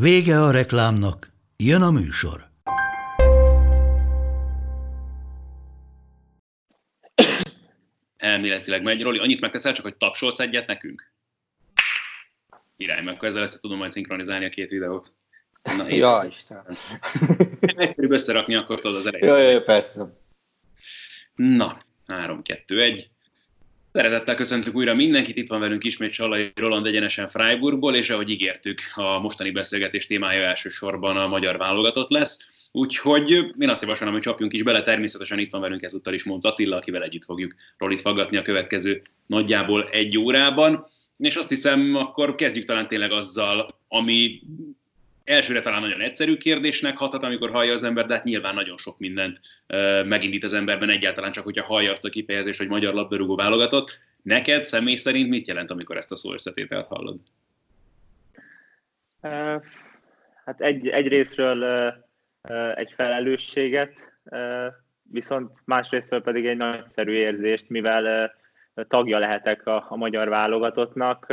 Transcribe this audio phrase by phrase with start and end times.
[0.00, 2.48] Vége a reklámnak, jön a műsor.
[8.16, 9.02] Elméletileg megy.
[9.02, 11.12] Roli, annyit megteszel, csak hogy tapsolsz egyet nekünk?
[12.76, 15.14] Király, akkor ezzel ezt tudom majd szinkronizálni a két videót.
[15.76, 16.66] Na, ja, Isten.
[17.60, 19.28] Egyszerűbb összerakni, akkor tudod az elején.
[19.28, 20.12] Jó, jó, persze.
[21.34, 23.04] Na, 3-2-1.
[23.96, 28.80] Szeretettel köszöntük újra mindenkit, itt van velünk ismét Salai Roland egyenesen Freiburgból, és ahogy ígértük,
[28.94, 32.38] a mostani beszélgetés témája elsősorban a magyar válogatott lesz.
[32.72, 36.44] Úgyhogy én azt javaslom, hogy csapjunk is bele, természetesen itt van velünk ezúttal is Monc
[36.44, 40.86] Attila, akivel együtt fogjuk Rolit faggatni a következő nagyjából egy órában.
[41.18, 44.40] És azt hiszem, akkor kezdjük talán tényleg azzal, ami
[45.26, 48.98] elsőre talán nagyon egyszerű kérdésnek hathat, amikor hallja az ember, de hát nyilván nagyon sok
[48.98, 49.40] mindent
[50.04, 54.00] megindít az emberben egyáltalán csak, hogyha hallja azt a kifejezést, hogy magyar labdarúgó válogatott.
[54.22, 57.18] Neked személy szerint mit jelent, amikor ezt a szó összetételt hallod?
[60.44, 61.64] Hát egy, egy részről
[62.74, 64.12] egy felelősséget,
[65.02, 68.34] viszont másrésztről pedig egy nagyszerű érzést, mivel
[68.88, 71.32] tagja lehetek a, a magyar válogatottnak,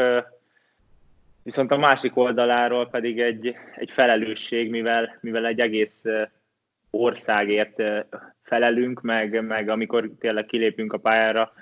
[1.43, 6.03] Viszont a másik oldaláról pedig egy, egy felelősség, mivel, mivel egy egész
[6.89, 7.83] országért
[8.41, 11.53] felelünk, meg, meg amikor tényleg kilépünk a pályára,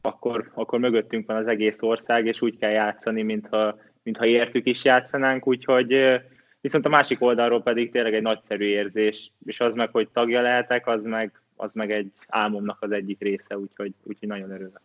[0.00, 4.84] akkor, akkor mögöttünk van az egész ország, és úgy kell játszani, mintha, mintha értük is
[4.84, 6.20] játszanánk, úgyhogy
[6.60, 10.86] viszont a másik oldalról pedig tényleg egy nagyszerű érzés, és az meg, hogy tagja lehetek,
[10.86, 14.80] az meg, az meg egy álmomnak az egyik része, úgyhogy, úgyhogy nagyon örülök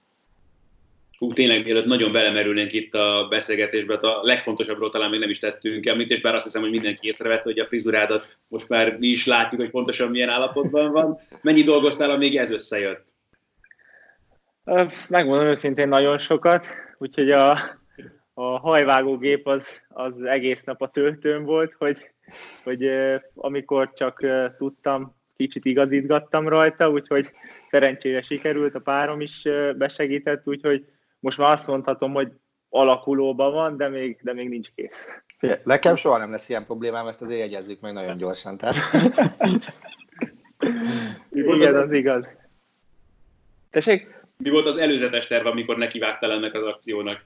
[1.21, 5.39] hú, tényleg mielőtt nagyon belemerülnénk itt a beszélgetésbe, hát a legfontosabbról talán még nem is
[5.39, 9.25] tettünk említést, bár azt hiszem, hogy mindenki észrevette, hogy a frizurádat most már mi is
[9.25, 11.19] látjuk, hogy pontosan milyen állapotban van.
[11.41, 13.03] Mennyi dolgoztál, amíg ez összejött?
[15.07, 16.67] Megmondom őszintén nagyon sokat,
[16.97, 17.51] úgyhogy a,
[18.33, 22.09] a hajvágógép az, az egész nap a töltőm volt, hogy,
[22.63, 22.89] hogy
[23.35, 24.25] amikor csak
[24.57, 27.29] tudtam, kicsit igazítgattam rajta, úgyhogy
[27.69, 29.41] szerencsére sikerült, a párom is
[29.77, 30.85] besegített, úgyhogy
[31.21, 32.31] most már azt mondhatom, hogy
[32.69, 35.09] alakulóban van, de még, de még nincs kész.
[35.63, 38.57] nekem soha nem lesz ilyen problémám, ezt azért jegyezzük meg nagyon gyorsan.
[38.57, 38.75] Tehát...
[41.31, 42.27] Igen, az igaz.
[43.69, 44.19] Tessék?
[44.37, 47.25] Mi volt az előzetes terv, amikor nekivágtál ennek az akciónak?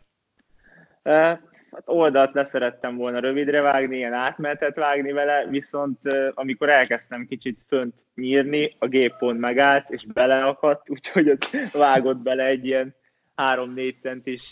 [1.04, 1.42] Hát
[1.86, 6.00] oldalt leszerettem volna rövidre vágni, ilyen átmenetet vágni vele, viszont
[6.34, 12.46] amikor elkezdtem kicsit fönt nyírni, a gép pont megállt, és beleakadt, úgyhogy ott vágott bele
[12.46, 12.96] egy ilyen
[13.38, 14.52] 3-4 centis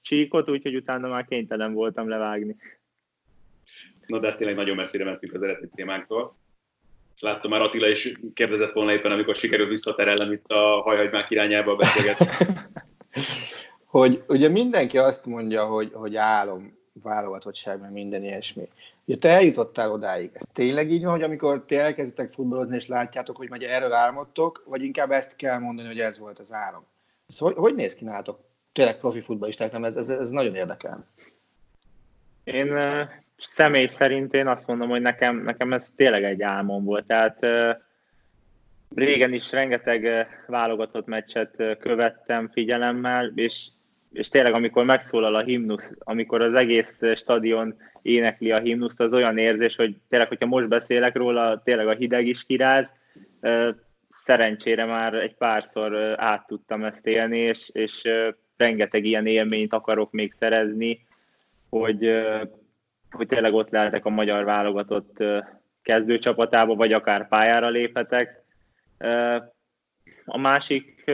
[0.00, 2.56] csíkot, úgyhogy utána már kénytelen voltam levágni.
[4.06, 6.36] Na de hát tényleg nagyon messzire mentünk az eredeti témánktól.
[7.20, 11.76] Láttam már Attila is kérdezett volna éppen, amikor sikerült visszaterelnem itt a hajhagymák irányába a
[11.76, 12.36] beszélgetést.
[13.84, 18.68] hogy ugye mindenki azt mondja, hogy, hogy álom válogatottság, meg minden ilyesmi.
[19.04, 20.30] Ugye te eljutottál odáig.
[20.32, 24.62] Ez tényleg így van, hogy amikor ti elkezditek futballozni, és látjátok, hogy majd erről álmodtok,
[24.66, 26.84] vagy inkább ezt kell mondani, hogy ez volt az álom?
[27.28, 28.40] Ez hogy, hogy néz ki nálatok?
[28.72, 29.84] Tényleg profi futballisták, nem?
[29.84, 31.06] Ez, ez, ez nagyon érdekel.
[32.44, 32.76] Én
[33.38, 37.06] személy szerint én azt mondom, hogy nekem, nekem ez tényleg egy álmom volt.
[37.06, 37.46] Tehát
[38.94, 43.68] régen is rengeteg válogatott meccset követtem figyelemmel, és,
[44.12, 49.38] és tényleg amikor megszólal a himnusz, amikor az egész stadion énekli a himnuszt, az olyan
[49.38, 52.94] érzés, hogy tényleg, hogyha most beszélek róla, tényleg a hideg is kiráz,
[54.22, 58.02] szerencsére már egy párszor át tudtam ezt élni, és, és
[58.56, 61.06] rengeteg ilyen élményt akarok még szerezni,
[61.68, 62.22] hogy,
[63.10, 65.24] hogy tényleg ott lehetek a magyar válogatott
[65.82, 68.44] kezdőcsapatába, vagy akár pályára léphetek.
[70.24, 71.10] A másik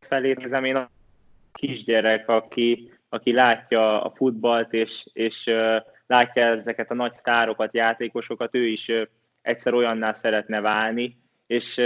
[0.00, 0.90] felé nézem én a
[1.52, 5.44] kisgyerek, aki, aki látja a futballt, és, és
[6.06, 8.92] látja ezeket a nagy sztárokat, játékosokat, ő is
[9.42, 11.78] egyszer olyanná szeretne válni, és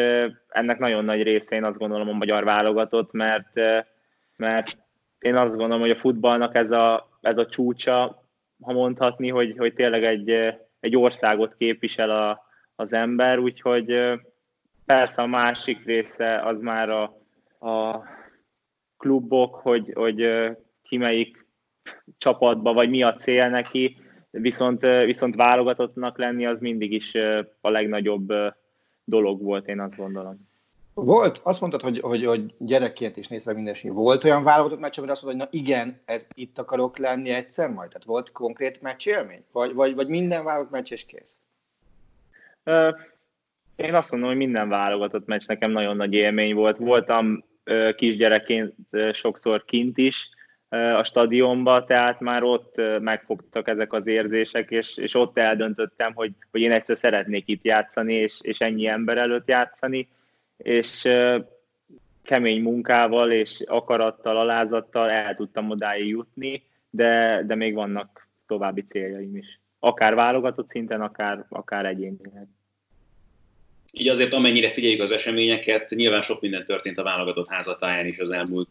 [0.48, 3.60] ennek nagyon nagy része én azt gondolom a magyar válogatott, mert,
[4.36, 4.78] mert
[5.18, 8.28] én azt gondolom, hogy a futballnak ez a, ez a csúcsa,
[8.62, 10.30] ha mondhatni, hogy, hogy tényleg egy,
[10.80, 12.46] egy országot képvisel a,
[12.76, 14.18] az ember, úgyhogy
[14.86, 17.02] persze a másik része az már a,
[17.68, 18.02] a
[18.96, 20.50] klubok, hogy, hogy
[20.82, 21.46] ki melyik
[22.18, 23.98] csapatba, vagy mi a cél neki,
[24.40, 27.14] viszont, viszont válogatottnak lenni az mindig is
[27.60, 28.32] a legnagyobb
[29.04, 30.48] dolog volt, én azt gondolom.
[30.94, 35.12] Volt, azt mondtad, hogy, hogy, hogy gyerekként is nézve minden Volt olyan válogatott meccs, amire
[35.12, 37.88] azt mondod, hogy na igen, ez itt akarok lenni egyszer majd?
[37.88, 39.44] Tehát volt konkrét meccsélmény?
[39.52, 41.40] Vagy, vagy, vagy minden válogatott meccs és kész?
[43.76, 46.76] Én azt mondom, hogy minden válogatott meccs nekem nagyon nagy élmény volt.
[46.76, 47.44] Voltam
[47.96, 48.74] kisgyerekként
[49.12, 50.30] sokszor kint is
[50.74, 56.60] a stadionba, tehát már ott megfogtak ezek az érzések, és, és ott eldöntöttem, hogy, hogy
[56.60, 60.08] én egyszer szeretnék itt játszani, és, és ennyi ember előtt játszani,
[60.56, 61.08] és
[62.22, 69.36] kemény munkával és akarattal, alázattal el tudtam odáig jutni, de, de még vannak további céljaim
[69.36, 69.60] is.
[69.78, 72.46] Akár válogatott szinten, akár, akár egyénileg.
[73.96, 78.32] Így azért amennyire figyeljük az eseményeket, nyilván sok minden történt a válogatott házatáján is az
[78.32, 78.68] elmúlt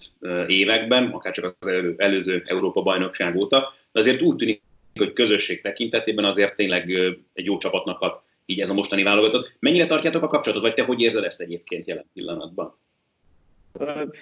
[0.48, 1.68] években, akár csak az
[1.98, 4.62] előző Európa-bajnokság óta, de azért úgy tűnik,
[4.96, 6.90] hogy közösség tekintetében azért tényleg
[7.34, 9.54] egy jó csapatnak hat így ez a mostani válogatott.
[9.60, 12.78] Mennyire tartjátok a kapcsolatot, vagy te hogy érzed ezt egyébként jelen pillanatban?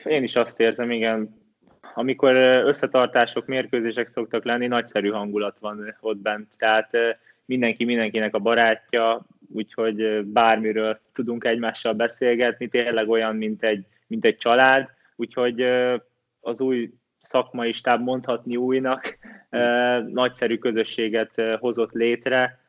[0.04, 1.40] Én is azt érzem, igen.
[1.94, 6.54] Amikor összetartások, mérkőzések szoktak lenni, nagyszerű hangulat van ott bent.
[6.58, 6.92] Tehát
[7.46, 14.38] mindenki mindenkinek a barátja, úgyhogy bármiről tudunk egymással beszélgetni, tényleg olyan, mint egy, mint egy
[14.38, 15.62] család, úgyhogy
[16.40, 19.18] az új szakmai stáb mondhatni újnak,
[20.08, 22.60] nagyszerű közösséget hozott létre.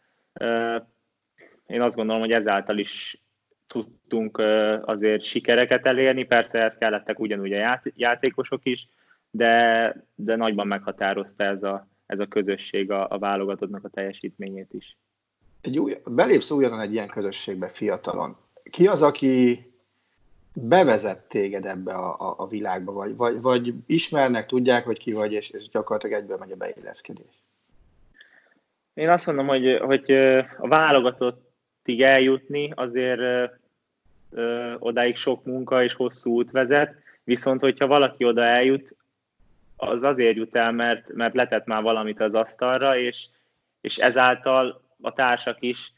[1.66, 3.22] Én azt gondolom, hogy ezáltal is
[3.66, 4.38] tudtunk
[4.82, 8.88] azért sikereket elérni, persze ezt kellettek ugyanúgy a játékosok is,
[9.30, 14.96] de, de nagyban meghatározta ez a, ez a közösség a, a válogatottnak a teljesítményét is
[15.62, 18.36] egy új, belépsz újonnan egy ilyen közösségbe fiatalon.
[18.70, 19.66] Ki az, aki
[20.52, 25.32] bevezet téged ebbe a, a, a világba, vagy, vagy, vagy ismernek, tudják, hogy ki vagy,
[25.32, 27.42] és, és gyakorlatilag egyből megy a beilleszkedés?
[28.94, 30.12] Én azt mondom, hogy, hogy
[30.58, 33.50] a válogatottig eljutni azért
[34.30, 36.94] ö, odáig sok munka és hosszú út vezet,
[37.24, 38.94] viszont hogyha valaki oda eljut,
[39.76, 43.26] az azért jut el, mert, mert letett már valamit az asztalra, és,
[43.80, 45.92] és ezáltal a társak is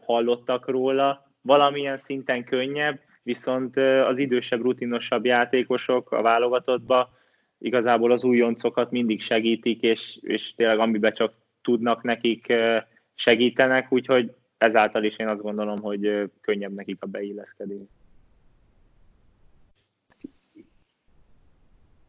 [0.00, 7.12] hallottak róla, valamilyen szinten könnyebb, viszont az idősebb, rutinosabb játékosok a válogatottba
[7.58, 12.52] igazából az újoncokat mindig segítik, és, és tényleg amiben csak tudnak nekik
[13.14, 17.88] segítenek, úgyhogy ezáltal is én azt gondolom, hogy könnyebb nekik a beilleszkedés.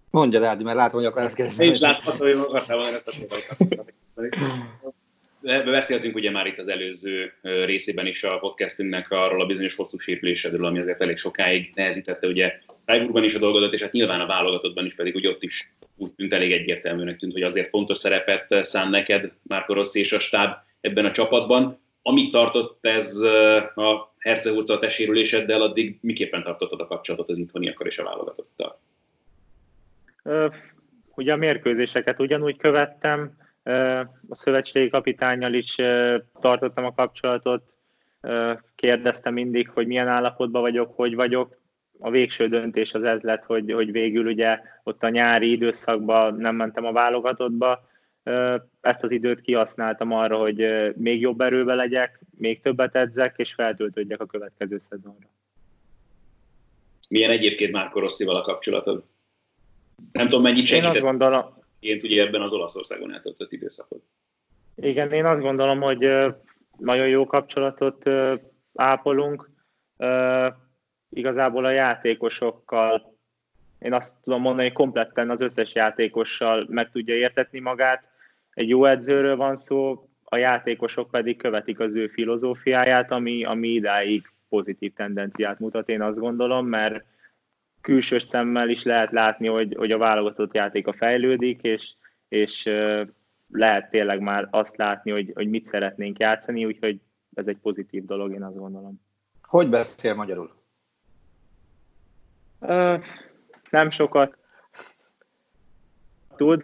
[0.10, 1.66] Mondja, Rádi, mert látom, hogy akarsz kérdezni.
[1.66, 4.96] Én is látom hogy akartál volna ezt a
[5.46, 10.66] Beszéltünk ugye már itt az előző részében is a podcastünknek arról a bizonyos hosszú sérülésedről,
[10.66, 14.86] ami azért elég sokáig nehezítette ugye Freiburgban is a dolgodat, és hát nyilván a válogatottban
[14.86, 18.90] is pedig úgy ott is úgy tűnt elég egyértelműnek tűnt, hogy azért fontos szerepet szán
[18.90, 21.80] neked Márko Rossi és a stáb ebben a csapatban.
[22.02, 23.18] Amíg tartott ez
[23.76, 24.80] a Hercehurca a
[25.46, 28.80] te addig miképpen tartottad a kapcsolatot az itthoniakkal és a válogatottal?
[31.16, 33.38] Ugye a mérkőzéseket ugyanúgy követtem,
[34.30, 35.76] a szövetségi kapitányjal is
[36.42, 37.64] tartottam a kapcsolatot,
[38.76, 41.58] kérdeztem mindig, hogy milyen állapotban vagyok, hogy vagyok.
[42.00, 46.56] A végső döntés az ez lett, hogy, hogy végül ugye ott a nyári időszakban nem
[46.56, 47.88] mentem a válogatottba.
[48.82, 54.22] Ezt az időt kihasználtam arra, hogy még jobb erőbe legyek, még többet edzek, és feltöltődjek
[54.22, 55.28] a következő szezonra.
[57.10, 59.04] Milyen egyébként Márko Rosszival a kapcsolatod?
[60.12, 60.96] Nem tudom, mennyit segített.
[60.96, 64.04] Én azt gondolom, egyébként ugye ebben az Olaszországon eltöltött időszakot.
[64.76, 66.00] Igen, én azt gondolom, hogy
[66.78, 68.10] nagyon jó kapcsolatot
[68.76, 69.50] ápolunk.
[71.10, 73.14] Igazából a játékosokkal,
[73.80, 78.04] én azt tudom mondani, hogy kompletten az összes játékossal meg tudja értetni magát.
[78.54, 84.32] Egy jó edzőről van szó, a játékosok pedig követik az ő filozófiáját, ami, ami idáig
[84.50, 87.04] pozitív tendenciát mutat, én azt gondolom, mert
[87.86, 91.94] külsős szemmel is lehet látni, hogy, hogy a válogatott játéka fejlődik, és,
[92.28, 92.70] és
[93.52, 97.00] lehet tényleg már azt látni, hogy, hogy mit szeretnénk játszani, úgyhogy
[97.34, 99.02] ez egy pozitív dolog, én azt gondolom.
[99.42, 100.54] Hogy beszél magyarul?
[103.70, 104.38] nem sokat
[106.36, 106.64] tud,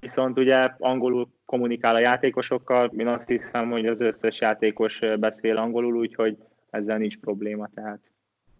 [0.00, 2.90] viszont ugye angolul kommunikál a játékosokkal.
[2.96, 6.36] Én azt hiszem, hogy az összes játékos beszél angolul, úgyhogy
[6.70, 7.68] ezzel nincs probléma.
[7.74, 8.00] Tehát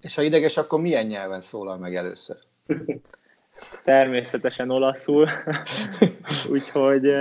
[0.01, 2.37] és ha ideges, akkor milyen nyelven szólal meg először?
[3.85, 5.29] Természetesen olaszul.
[6.53, 7.13] Úgyhogy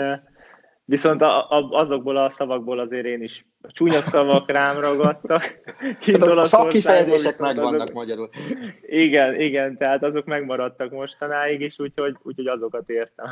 [0.86, 1.22] viszont
[1.70, 5.60] azokból a szavakból azért én is a csúnya szavak rám ragadtak.
[6.20, 8.30] a szakkifejezések megvannak azok, magyarul.
[8.82, 13.28] Igen, igen, tehát azok megmaradtak mostanáig is, úgyhogy, úgyhogy azokat értem.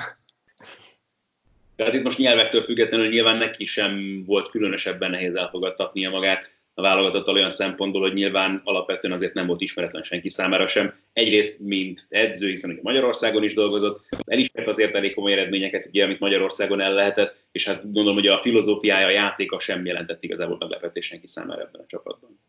[1.75, 7.33] Tehát itt most nyelvektől függetlenül nyilván neki sem volt különösebben nehéz elfogadtatnia magát a válogatottal
[7.33, 10.93] olyan szempontból, hogy nyilván alapvetően azért nem volt ismeretlen senki számára sem.
[11.13, 16.19] Egyrészt, mint edző, hiszen ugye Magyarországon is dolgozott, elismert azért elég komoly eredményeket, ugye, amit
[16.19, 21.05] Magyarországon el lehetett, és hát gondolom, hogy a filozófiája, a játéka sem jelentett igazából meglepetés
[21.05, 22.39] senki számára ebben a csapatban.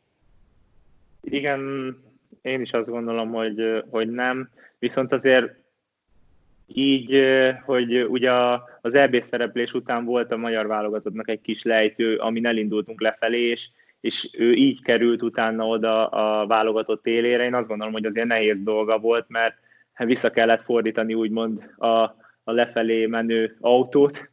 [1.21, 1.61] Igen,
[2.43, 4.51] én is azt gondolom, hogy, hogy nem.
[4.79, 5.55] Viszont azért
[6.67, 7.23] így,
[7.65, 8.33] hogy ugye
[8.81, 13.69] az EB szereplés után volt a magyar válogatottnak egy kis lejtő, amin elindultunk lefelé, és,
[14.01, 17.45] és ő így került utána oda a válogatott élére.
[17.45, 19.55] Én azt gondolom, hogy azért nehéz dolga volt, mert
[19.97, 21.89] vissza kellett fordítani úgymond a,
[22.45, 24.31] a lefelé menő autót,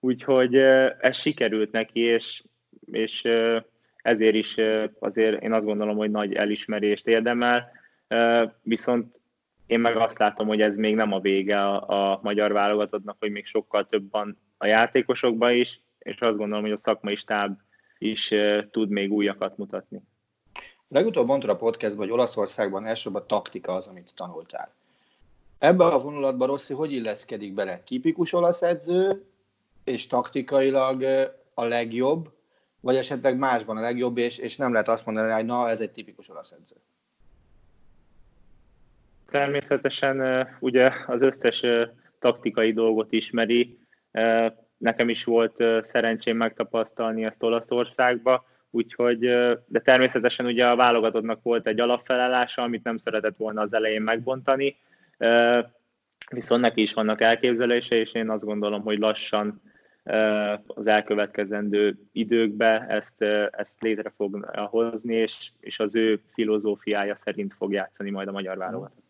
[0.00, 0.54] úgyhogy
[1.00, 2.42] ez sikerült neki, és,
[2.92, 3.28] és
[3.96, 4.56] ezért is
[4.98, 7.70] azért én azt gondolom, hogy nagy elismerést érdemel,
[8.62, 9.14] viszont
[9.66, 13.30] én meg azt látom, hogy ez még nem a vége a, a magyar válogatottnak, hogy
[13.30, 17.58] még sokkal több van a játékosokban is, és azt gondolom, hogy a szakmai stáb
[17.98, 18.34] is
[18.70, 20.00] tud még újakat mutatni.
[20.88, 24.74] Legutóbb mondtad a podcastban, hogy Olaszországban elsőbb a taktika az, amit tanultál.
[25.58, 27.82] Ebbe a vonulatban Rossi hogy illeszkedik bele?
[27.86, 29.24] Tipikus olasz edző,
[29.84, 31.02] és taktikailag
[31.54, 32.34] a legjobb,
[32.80, 35.90] vagy esetleg másban a legjobb, és, és nem lehet azt mondani, hogy na, ez egy
[35.90, 36.74] tipikus olasz edző.
[39.30, 41.62] Természetesen ugye az összes
[42.18, 43.78] taktikai dolgot ismeri.
[44.78, 49.18] Nekem is volt szerencsém megtapasztalni ezt Olaszországba, úgyhogy,
[49.66, 54.76] de természetesen ugye a válogatottnak volt egy alapfelelása, amit nem szeretett volna az elején megbontani,
[56.30, 59.62] viszont neki is vannak elképzelése, és én azt gondolom, hogy lassan
[60.66, 67.72] az elkövetkezendő időkben ezt, ezt létre fog hozni, és, és az ő filozófiája szerint fog
[67.72, 69.05] játszani majd a magyar válogatott.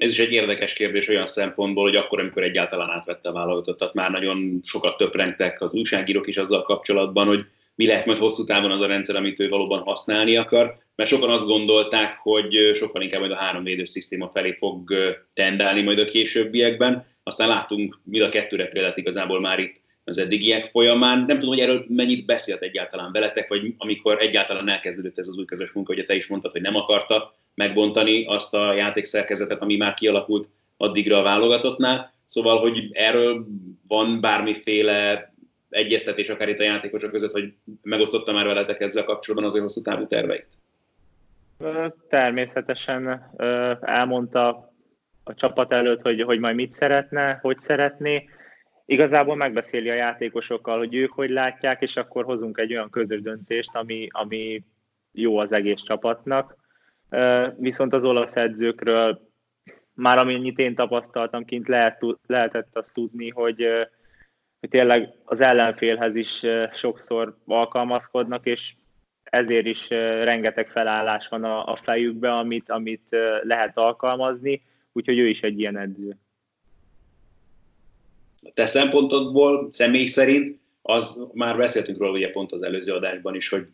[0.00, 4.10] Ez is egy érdekes kérdés olyan szempontból, hogy akkor, amikor egyáltalán átvette a válogatottat, már
[4.10, 8.80] nagyon sokat töprengtek az újságírók is azzal kapcsolatban, hogy mi lehet majd hosszú távon az
[8.80, 13.32] a rendszer, amit ő valóban használni akar, mert sokan azt gondolták, hogy sokkal inkább majd
[13.32, 14.94] a három védős szisztéma felé fog
[15.32, 20.64] tendálni majd a későbbiekben, aztán látunk mind a kettőre példát igazából már itt az eddigiek
[20.64, 21.18] folyamán.
[21.18, 25.44] Nem tudom, hogy erről mennyit beszélt egyáltalán veletek, vagy amikor egyáltalán elkezdődött ez az új
[25.44, 29.94] közös munka, hogy te is mondtad, hogy nem akarta megbontani azt a játékszerkezetet, ami már
[29.94, 32.12] kialakult addigra a válogatottnál.
[32.24, 33.46] Szóval, hogy erről
[33.88, 35.32] van bármiféle
[35.70, 39.82] egyeztetés akár itt a játékosok között, hogy megosztotta már veletek ezzel kapcsolatban az ő hosszú
[39.82, 40.46] távú terveit?
[42.08, 43.30] Természetesen
[43.80, 44.72] elmondta
[45.24, 48.28] a csapat előtt, hogy, hogy majd mit szeretne, hogy szeretné.
[48.84, 53.70] Igazából megbeszéli a játékosokkal, hogy ők hogy látják, és akkor hozunk egy olyan közös döntést,
[53.72, 54.62] ami, ami
[55.12, 56.56] jó az egész csapatnak.
[57.56, 59.28] Viszont az olasz edzőkről
[59.94, 63.66] már amennyit én tapasztaltam kint, lehet, lehetett azt tudni, hogy,
[64.60, 68.74] hogy tényleg az ellenfélhez is sokszor alkalmazkodnak, és
[69.22, 69.88] ezért is
[70.22, 74.62] rengeteg felállás van a, a fejükbe, amit, amit lehet alkalmazni
[74.92, 76.18] úgyhogy ő is egy ilyen edző.
[78.42, 83.48] A te szempontodból személy szerint, az már beszéltünk róla ugye pont az előző adásban is,
[83.48, 83.66] hogy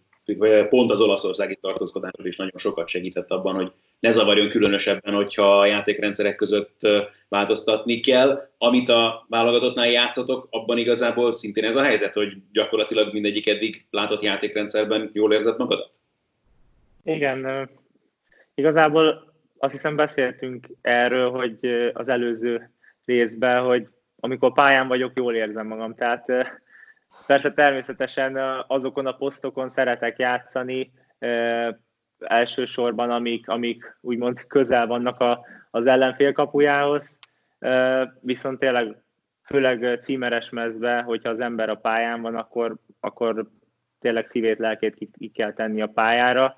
[0.69, 5.67] pont az olaszországi tartózkodásról is nagyon sokat segített abban, hogy ne zavarjon különösebben, hogyha a
[5.67, 6.81] játékrendszerek között
[7.29, 8.49] változtatni kell.
[8.59, 14.23] Amit a válogatottnál játszotok, abban igazából szintén ez a helyzet, hogy gyakorlatilag mindegyik eddig látott
[14.23, 15.91] játékrendszerben jól érzett magadat?
[17.05, 17.69] Igen,
[18.55, 22.71] igazából azt hiszem beszéltünk erről, hogy az előző
[23.05, 23.89] részben, hogy
[24.21, 25.95] amikor pályán vagyok, jól érzem magam.
[25.95, 26.27] Tehát
[27.27, 30.93] persze természetesen azokon a posztokon szeretek játszani,
[32.19, 37.19] elsősorban, amik, amik úgymond közel vannak a, az ellenfél kapujához,
[38.21, 38.97] viszont tényleg
[39.45, 43.51] főleg címeres mezbe, hogyha az ember a pályán van, akkor, akkor
[44.01, 46.55] tényleg szívét, lelkét ki, ki kell tenni a pályára.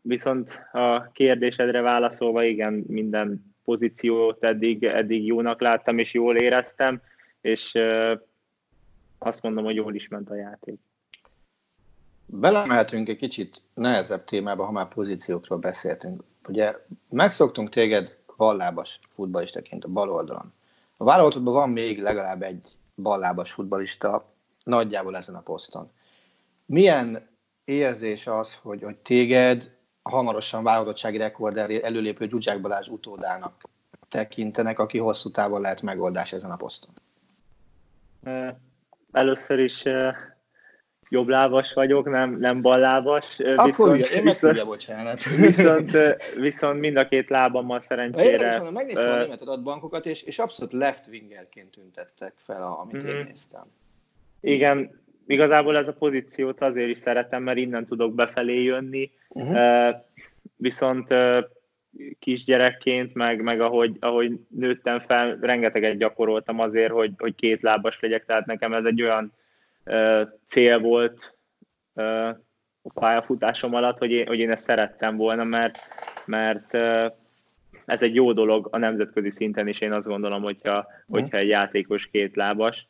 [0.00, 7.02] Viszont a kérdésedre válaszolva, igen, minden pozíciót eddig, eddig jónak láttam, és jól éreztem,
[7.40, 7.78] és
[9.24, 10.78] azt mondom, hogy jól is ment a játék.
[12.26, 16.22] Belemeltünk egy kicsit nehezebb témába, ha már pozíciókról beszéltünk.
[16.48, 16.76] Ugye
[17.08, 20.52] megszoktunk téged ballábas futballistaként a bal oldalon.
[20.96, 24.32] A válogatottban van még legalább egy ballábas futbalista
[24.64, 25.90] nagyjából ezen a poszton.
[26.66, 27.28] Milyen
[27.64, 33.62] érzés az, hogy, hogy téged hamarosan válogatottsági rekorder előlépő Gyugyák Balázs utódának
[34.08, 36.94] tekintenek, aki hosszú távon lehet megoldás ezen a poszton?
[39.14, 39.82] Először is
[41.08, 43.38] jobblábas vagyok, nem, nem ballábas.
[43.56, 45.22] Akkor viszont, én viszont, bocsánat.
[45.22, 45.90] Viszont,
[46.38, 48.62] viszont mind a két lábammal szerencsére...
[48.64, 53.10] Én megnéztem uh, a német adatbankokat, és, és abszolút left wingerként tüntettek fel, amit uh-huh.
[53.10, 53.28] én mhm.
[53.28, 53.64] néztem.
[54.40, 59.94] Igen, igazából ez a pozíciót azért is szeretem, mert innen tudok befelé jönni, uh-huh.
[60.56, 61.14] viszont
[62.18, 68.24] kisgyerekként, meg, meg ahogy, ahogy nőttem fel, rengeteget gyakoroltam azért, hogy, hogy két lábas legyek,
[68.24, 69.32] tehát nekem ez egy olyan
[70.46, 71.34] cél volt
[72.82, 75.78] a pályafutásom alatt, hogy én, hogy én ezt szerettem volna, mert,
[76.26, 76.74] mert
[77.84, 82.06] ez egy jó dolog a nemzetközi szinten is, én azt gondolom, hogyha, hogyha egy játékos
[82.10, 82.86] két lábas.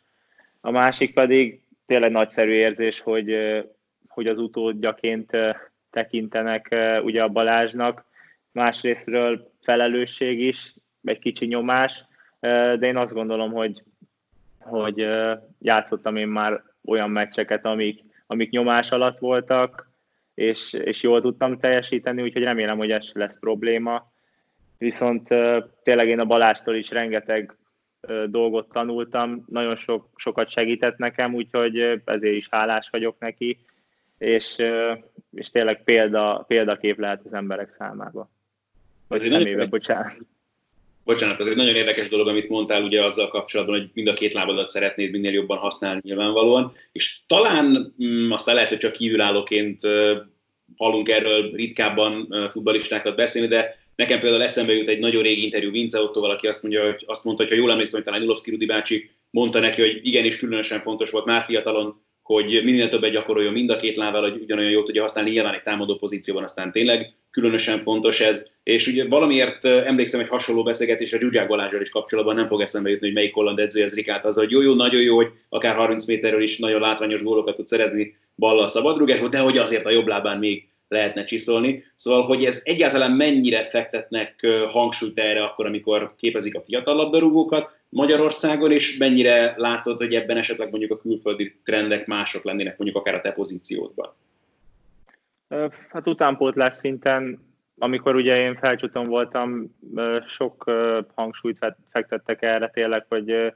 [0.60, 3.36] A másik pedig tényleg nagyszerű érzés, hogy,
[4.08, 5.36] hogy az utódjaként
[5.90, 8.04] tekintenek ugye a Balázsnak,
[8.54, 12.04] másrésztről felelősség is, egy kicsi nyomás,
[12.40, 13.82] de én azt gondolom, hogy,
[14.58, 15.08] hogy
[15.60, 19.90] játszottam én már olyan meccseket, amik, amik nyomás alatt voltak,
[20.34, 24.12] és, és jól tudtam teljesíteni, úgyhogy remélem, hogy ez lesz probléma.
[24.78, 25.28] Viszont
[25.82, 27.56] tényleg én a Balástól is rengeteg
[28.26, 33.58] dolgot tanultam, nagyon sok, sokat segített nekem, úgyhogy ezért is hálás vagyok neki,
[34.18, 34.56] és,
[35.30, 38.30] és tényleg példa, példakép lehet az emberek számába.
[39.18, 40.16] Vagy szemébe, bocsánat.
[41.04, 44.32] Bocsánat, ez egy nagyon érdekes dolog, amit mondtál ugye azzal kapcsolatban, hogy mind a két
[44.32, 49.80] lábadat szeretnéd minél jobban használni nyilvánvalóan, és talán mm, aztán lehet, hogy csak kívülállóként
[50.76, 56.00] hallunk erről ritkábban futbalistákat beszélni, de nekem például eszembe jut egy nagyon régi interjú Vince
[56.00, 58.66] Ottoval, aki azt, mondja, hogy azt mondta, hogy ha jól emlékszem, hogy talán Ulovszki Rudi
[58.66, 63.70] bácsi mondta neki, hogy igenis különösen fontos volt már fiatalon, hogy minél többet gyakoroljon mind
[63.70, 67.82] a két lábbal, hogy ugyanolyan jól tudja használni, nyilván egy támadó pozícióban aztán tényleg különösen
[67.82, 68.46] fontos ez.
[68.62, 73.06] És ugye valamiért emlékszem egy hasonló beszélgetésre Zsuzsák Balázsral is kapcsolatban, nem fog eszembe jutni,
[73.06, 76.06] hogy melyik holland edző ez Rikát, az, hogy jó, jó, nagyon jó, hogy akár 30
[76.06, 80.38] méterről is nagyon látványos gólokat tud szerezni ballal szabadrugásból, de hogy azért a jobb lábán
[80.38, 81.84] még lehetne csiszolni.
[81.94, 88.72] Szóval, hogy ez egyáltalán mennyire fektetnek hangsúlyt erre akkor, amikor képezik a fiatal labdarúgókat Magyarországon,
[88.72, 93.20] és mennyire látod, hogy ebben esetleg mondjuk a külföldi trendek mások lennének mondjuk akár a
[93.20, 94.14] te pozíciódban?
[95.88, 97.46] Hát utánpótlás szinten,
[97.78, 99.76] amikor ugye én felcsuton voltam,
[100.26, 100.70] sok
[101.14, 101.58] hangsúlyt
[101.90, 103.52] fektettek erre tényleg, hogy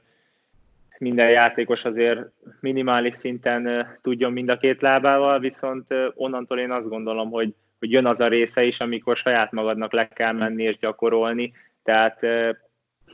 [0.97, 2.19] minden játékos azért
[2.59, 8.05] minimális szinten tudjon mind a két lábával, viszont onnantól én azt gondolom, hogy, hogy jön
[8.05, 12.19] az a része is, amikor saját magadnak le kell menni és gyakorolni, tehát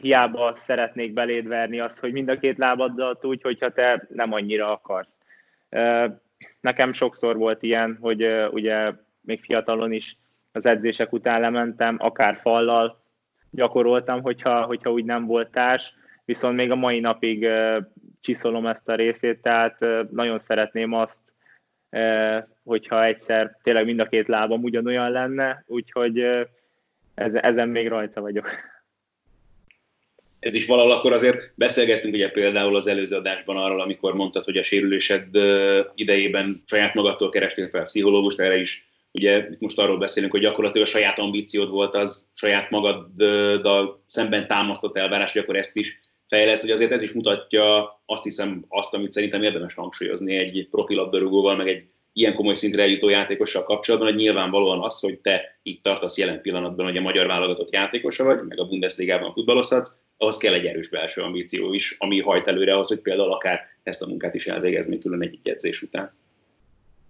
[0.05, 4.71] hiába szeretnék beléd verni azt, hogy mind a két lábaddal tudj, hogyha te nem annyira
[4.71, 5.09] akarsz.
[6.61, 8.91] Nekem sokszor volt ilyen, hogy ugye
[9.21, 10.17] még fiatalon is
[10.51, 13.01] az edzések után lementem, akár fallal
[13.49, 15.93] gyakoroltam, hogyha, hogyha úgy nem volt társ,
[16.25, 17.49] viszont még a mai napig
[18.21, 21.19] csiszolom ezt a részét, tehát nagyon szeretném azt,
[22.63, 26.47] hogyha egyszer tényleg mind a két lábam ugyanolyan lenne, úgyhogy
[27.15, 28.73] ezen még rajta vagyok.
[30.45, 34.58] Ez is valahol akkor azért beszélgettünk ugye például az előző adásban arról, amikor mondtad, hogy
[34.58, 35.27] a sérülésed
[35.95, 40.41] idejében saját magadtól kerestél fel a pszichológust, erre is ugye itt most arról beszélünk, hogy
[40.41, 45.99] gyakorlatilag a saját ambíciód volt az saját magaddal szemben támasztott elvárás, hogy akkor ezt is
[46.27, 51.55] fejleszt, hogy azért ez is mutatja azt hiszem azt, amit szerintem érdemes hangsúlyozni egy profilabdarúgóval,
[51.55, 51.84] meg egy
[52.17, 56.86] ilyen komoly szintre eljutó játékossal kapcsolatban, hogy nyilvánvalóan az, hogy te itt tartasz jelen pillanatban,
[56.86, 61.21] hogy a magyar válogatott játékosa vagy, meg a Bundesligában futballozhatsz, ahhoz kell egy erős belső
[61.21, 65.21] ambíció is, ami hajt előre ahhoz, hogy például akár ezt a munkát is elvégezni külön
[65.21, 66.13] egy edzés után.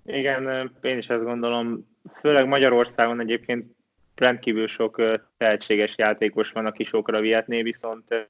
[0.05, 1.87] Igen, én is ezt gondolom.
[2.19, 3.65] Főleg Magyarországon egyébként
[4.15, 5.01] rendkívül sok
[5.37, 8.27] tehetséges játékos van, aki sokra vihetné, viszont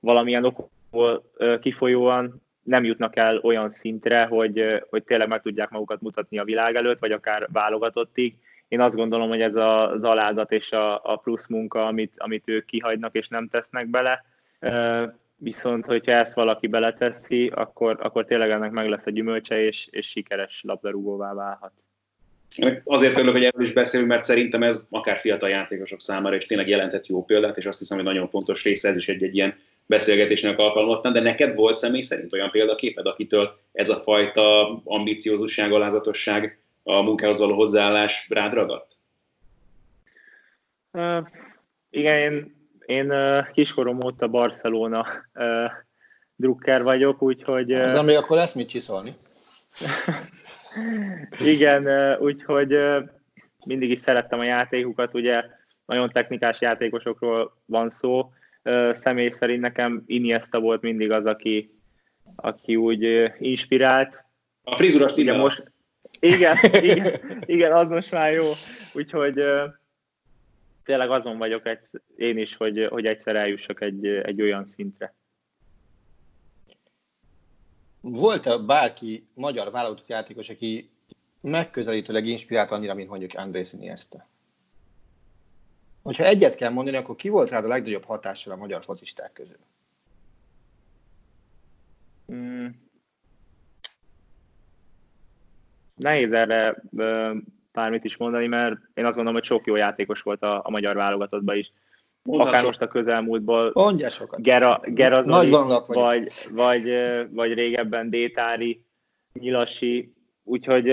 [0.00, 6.38] valamilyen okból kifolyóan nem jutnak el olyan szintre, hogy, hogy tényleg meg tudják magukat mutatni
[6.38, 8.34] a világ előtt, vagy akár válogatottig.
[8.68, 12.64] Én azt gondolom, hogy ez az alázat és a, a plusz munka, amit, amit ők
[12.64, 14.24] kihagynak és nem tesznek bele,
[15.36, 20.06] viszont hogyha ezt valaki beleteszi, akkor, akkor tényleg ennek meg lesz a gyümölcse, és, és
[20.06, 21.72] sikeres labdarúgóvá válhat.
[22.84, 26.68] Azért örülök, hogy erről is beszélünk, mert szerintem ez akár fiatal játékosok számára is tényleg
[26.68, 29.54] jelentett jó példát, és azt hiszem, hogy nagyon fontos része ez is egy, egy ilyen
[29.86, 36.58] beszélgetésnek alkalmazottan, de neked volt személy szerint olyan példaképed, akitől ez a fajta ambiciózusság, alázatosság,
[36.82, 38.96] a munkához való hozzáállás rád ragadt?
[40.92, 41.26] Uh,
[41.90, 42.54] igen, én,
[42.86, 45.70] én uh, kiskorom óta Barcelona uh,
[46.36, 47.72] drukker vagyok, úgyhogy...
[47.72, 49.16] Uh, az, ami akkor lesz mit csiszolni.
[51.54, 53.02] igen, uh, úgyhogy uh,
[53.64, 55.44] mindig is szerettem a játékukat, ugye
[55.86, 58.32] nagyon technikás játékosokról van szó,
[58.92, 61.70] személy szerint nekem Iniesta volt mindig az, aki,
[62.36, 64.24] aki úgy inspirált.
[64.62, 65.72] A frizuras ugye most,
[66.20, 68.50] igen, igen, igen, az most már jó.
[68.92, 69.42] Úgyhogy
[70.84, 71.78] tényleg azon vagyok egy,
[72.16, 75.14] én is, hogy, hogy egyszer eljussak egy, egy olyan szintre.
[78.00, 80.90] Volt-e bárki magyar válogatott játékos, aki
[81.40, 84.28] megközelítőleg inspirált annyira, mint mondjuk Andrés Iniesta?
[86.04, 89.58] Hogyha egyet kell mondani, akkor ki volt rád a legnagyobb hatással a magyar focisták közül?
[92.32, 92.66] Mm.
[95.94, 96.82] Nehéz erre
[97.72, 100.94] bármit is mondani, mert én azt gondolom, hogy sok jó játékos volt a, a magyar
[100.94, 101.72] válogatottban is.
[102.22, 104.42] Mondhass Akár most a közelmúltból Mondja sokat.
[104.42, 105.50] Gera, Gera Zoli,
[105.86, 106.84] vagy, vagy,
[107.30, 108.84] vagy régebben Détári,
[109.32, 110.12] Nyilasi,
[110.42, 110.84] úgyhogy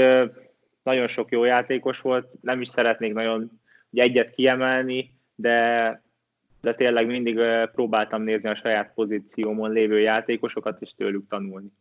[0.83, 3.60] nagyon sok jó játékos volt, nem is szeretnék nagyon
[3.91, 6.03] ugye egyet kiemelni, de,
[6.61, 7.39] de tényleg mindig
[7.71, 11.71] próbáltam nézni a saját pozíciómon lévő játékosokat, és tőlük tanulni.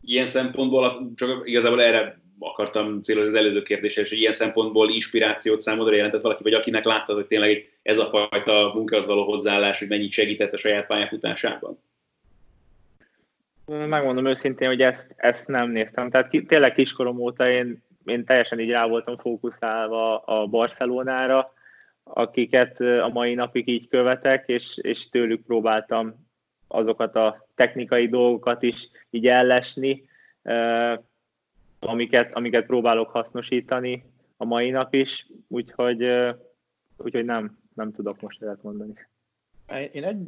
[0.00, 5.60] Ilyen szempontból, csak igazából erre akartam célozni az előző kérdésre, és hogy ilyen szempontból inspirációt
[5.60, 9.88] számodra jelentett valaki, vagy akinek láttad, hogy tényleg ez a fajta munkához való hozzáállás, hogy
[9.88, 11.78] mennyit segített a saját pályafutásában?
[13.66, 16.10] Megmondom őszintén, hogy ezt, ezt nem néztem.
[16.10, 21.52] Tehát ki, tényleg kiskorom óta én, én teljesen így rá voltam fókuszálva a Barcelonára,
[22.02, 26.26] akiket a mai napig így követek, és, és tőlük próbáltam
[26.68, 30.08] azokat a technikai dolgokat is így ellesni,
[31.78, 34.04] amiket, amiket próbálok hasznosítani
[34.36, 36.10] a mai nap is, úgyhogy,
[36.96, 38.92] úgyhogy nem, nem tudok most ezt mondani.
[39.92, 40.18] Én egy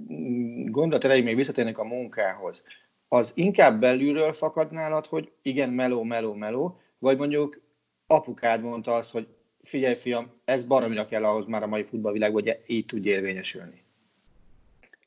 [0.70, 2.64] gondot erejéig még visszatérnék a munkához.
[3.08, 7.60] Az inkább belülről fakad nálad, hogy igen, meló, meló, meló, vagy mondjuk
[8.08, 9.26] apukád mondta azt, hogy
[9.62, 13.82] figyelj fiam, ez baromira kell ahhoz már a mai futballvilágban, hogy így tudj érvényesülni.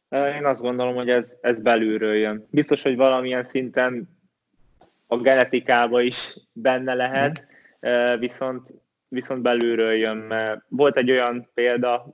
[0.09, 2.47] Én azt gondolom, hogy ez, ez belülről jön.
[2.49, 4.09] Biztos, hogy valamilyen szinten
[5.07, 7.47] a genetikába is benne lehet,
[7.79, 8.19] mhm.
[8.19, 8.73] viszont,
[9.07, 10.33] viszont belülről jön.
[10.67, 12.13] Volt egy olyan példa,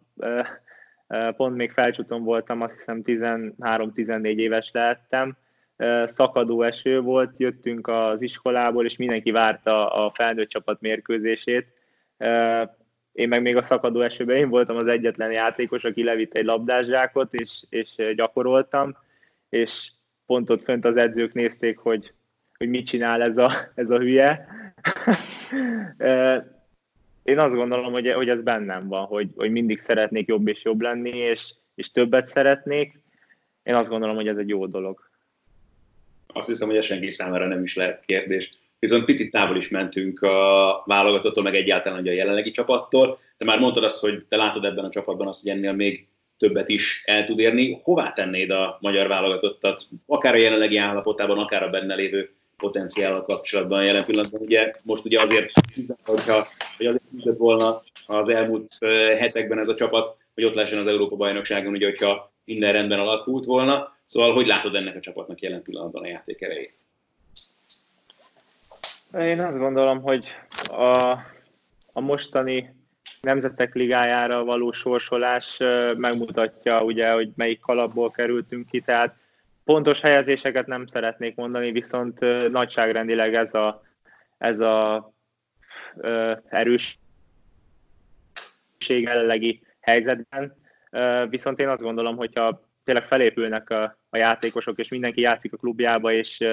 [1.36, 5.38] pont még felcsúton voltam, azt hiszem 13-14 éves lehettem,
[6.06, 11.68] szakadó eső volt, jöttünk az iskolából, és mindenki várta a felnőtt csapat mérkőzését.
[13.12, 17.34] Én meg még a szakadó esőben én voltam az egyetlen játékos, aki levitt egy labdászsákot,
[17.34, 18.98] és, és gyakoroltam,
[19.50, 19.92] és
[20.26, 22.14] pont ott fönt az edzők nézték, hogy
[22.58, 24.48] hogy mit csinál ez a, ez a hülye.
[27.24, 30.82] Én azt gondolom, hogy, hogy ez bennem van, hogy, hogy mindig szeretnék jobb és jobb
[30.82, 33.00] lenni, és, és többet szeretnék.
[33.64, 35.07] Én azt gondolom, hogy ez egy jó dolog.
[36.38, 38.52] Azt hiszem, hogy ez senki számára nem is lehet kérdés.
[38.80, 43.20] Viszont picit távol is mentünk a válogatottól, meg egyáltalán a jelenlegi csapattól.
[43.38, 46.70] Te már mondtad azt, hogy te látod ebben a csapatban azt, hogy ennél még többet
[46.70, 47.80] is el tud érni.
[47.84, 53.86] Hová tennéd a magyar válogatottat, akár a jelenlegi állapotában, akár a benne lévő potenciállal kapcsolatban
[53.86, 54.42] jelen pillanatban.
[54.42, 55.52] Ugye most ugye azért,
[56.06, 56.48] hogyha,
[56.78, 58.78] hogy azért volna az elmúlt
[59.18, 63.97] hetekben ez a csapat, hogy ott lehessen az Európa-bajnokságon, ugye, hogyha minden rendben alakult volna.
[64.08, 66.80] Szóval hogy látod ennek a csapatnak jelen pillanatban a játék erejét?
[69.14, 70.28] Én azt gondolom, hogy
[70.70, 71.12] a,
[71.94, 72.76] a mostani
[73.22, 75.58] Nemzetek Ligájára való sorsolás
[75.96, 79.16] megmutatja, ugye, hogy melyik kalapból kerültünk ki, tehát
[79.68, 82.20] Pontos helyezéseket nem szeretnék mondani, viszont
[82.52, 83.84] nagyságrendileg ez a,
[84.38, 85.12] ez a
[85.98, 86.98] ö, erősség
[88.88, 90.56] jelenlegi helyzetben.
[91.30, 96.12] Viszont én azt gondolom, hogyha tényleg felépülnek a, a játékosok, és mindenki játszik a klubjába,
[96.12, 96.44] és,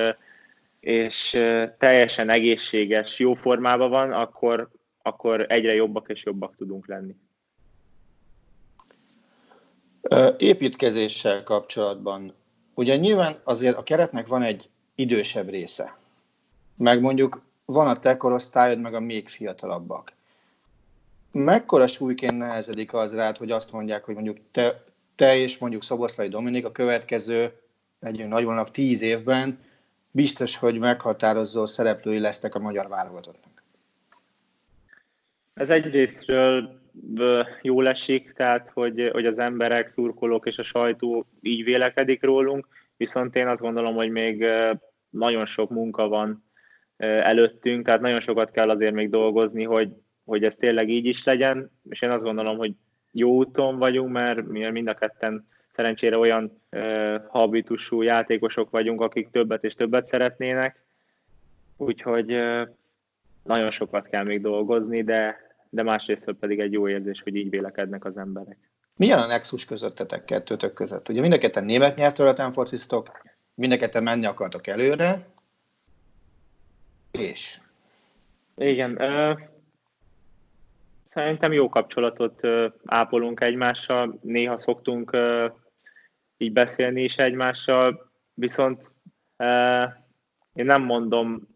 [0.80, 1.30] és
[1.78, 4.68] teljesen egészséges, jó formában van, akkor,
[5.02, 7.14] akkor egyre jobbak és jobbak tudunk lenni.
[10.38, 12.34] Építkezéssel kapcsolatban
[12.74, 15.96] Ugye nyilván azért a keretnek van egy idősebb része.
[16.76, 20.12] Meg mondjuk van a te korosztályod, meg a még fiatalabbak.
[21.32, 24.84] Mekkora súlyként nehezedik az rád, hogy azt mondják, hogy mondjuk te,
[25.16, 27.52] te és mondjuk Szoboszlai Dominik a következő,
[28.00, 29.58] egy nagyvonalak tíz évben
[30.10, 33.62] biztos, hogy meghatározó szereplői lesznek a magyar válogatottnak.
[35.54, 36.80] Ez egyrésztről
[37.62, 43.36] jól esik, tehát hogy, hogy az emberek, szurkolók és a sajtó így vélekedik rólunk, viszont
[43.36, 44.44] én azt gondolom, hogy még
[45.10, 46.44] nagyon sok munka van
[46.96, 49.92] előttünk, tehát nagyon sokat kell azért még dolgozni, hogy,
[50.24, 52.72] hogy ez tényleg így is legyen, és én azt gondolom, hogy
[53.14, 59.30] jó úton vagyunk, mert mi mind a ketten szerencsére olyan uh, habitusú játékosok vagyunk, akik
[59.30, 60.84] többet és többet szeretnének,
[61.76, 62.68] úgyhogy uh,
[63.42, 65.36] nagyon sokat kell még dolgozni, de,
[65.70, 68.56] de másrészt pedig egy jó érzés, hogy így vélekednek az emberek.
[68.96, 71.08] Milyen a nexus közöttetek kettőtök között?
[71.08, 73.22] Ugye mind a ketten német nyelvterületen fociztok,
[73.54, 75.26] mind a ketten menni akartok előre,
[77.10, 77.58] és?
[78.56, 79.32] Igen, ö,
[81.14, 82.40] szerintem jó kapcsolatot
[82.84, 85.16] ápolunk egymással, néha szoktunk
[86.36, 88.90] így beszélni is egymással, viszont
[90.54, 91.48] én nem mondom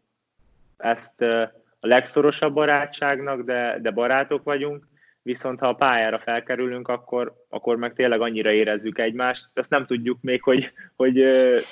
[0.76, 4.86] ezt a legszorosabb barátságnak, de, de barátok vagyunk,
[5.22, 9.48] viszont ha a pályára felkerülünk, akkor, akkor meg tényleg annyira érezzük egymást.
[9.52, 11.24] Ezt nem tudjuk még, hogy, hogy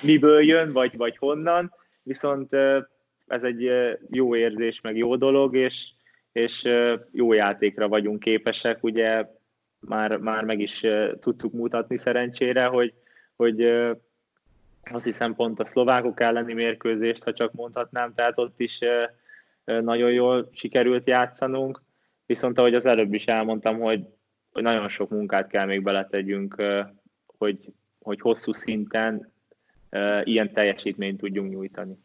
[0.02, 2.52] miből jön, vagy, vagy honnan, viszont
[3.26, 3.70] ez egy
[4.10, 5.90] jó érzés, meg jó dolog, és,
[6.36, 6.68] és
[7.10, 8.84] jó játékra vagyunk képesek.
[8.84, 9.26] Ugye
[9.78, 10.86] már, már meg is
[11.20, 12.94] tudtuk mutatni szerencsére, hogy,
[13.36, 13.62] hogy
[14.82, 18.78] azt hiszem pont a szlovákok elleni mérkőzést, ha csak mondhatnám, tehát ott is
[19.64, 21.82] nagyon jól sikerült játszanunk,
[22.26, 24.04] viszont ahogy az előbb is elmondtam, hogy,
[24.52, 26.62] hogy nagyon sok munkát kell még beletegyünk,
[27.38, 29.32] hogy, hogy hosszú szinten
[30.22, 31.98] ilyen teljesítményt tudjunk nyújtani.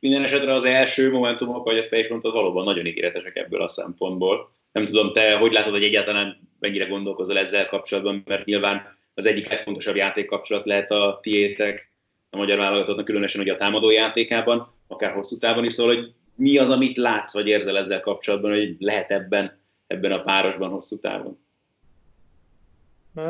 [0.00, 3.68] Minden esetre az első momentumok, ahogy ezt te is mondtad, valóban nagyon ígéretesek ebből a
[3.68, 4.50] szempontból.
[4.72, 9.48] Nem tudom, te hogy látod, hogy egyáltalán mennyire gondolkozol ezzel kapcsolatban, mert nyilván az egyik
[9.48, 11.90] legfontosabb játékkapcsolat lehet a tiétek,
[12.30, 16.58] a magyar válogatottnak, különösen ugye a támadó játékában, akár hosszú távon is, szóval, hogy mi
[16.58, 21.38] az, amit látsz, vagy érzel ezzel kapcsolatban, hogy lehet ebben, ebben a párosban hosszú távon?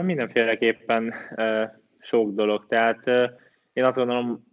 [0.02, 1.14] Mindenféleképpen
[2.00, 2.66] sok dolog.
[2.68, 3.06] Tehát
[3.72, 4.46] én azt gondolom,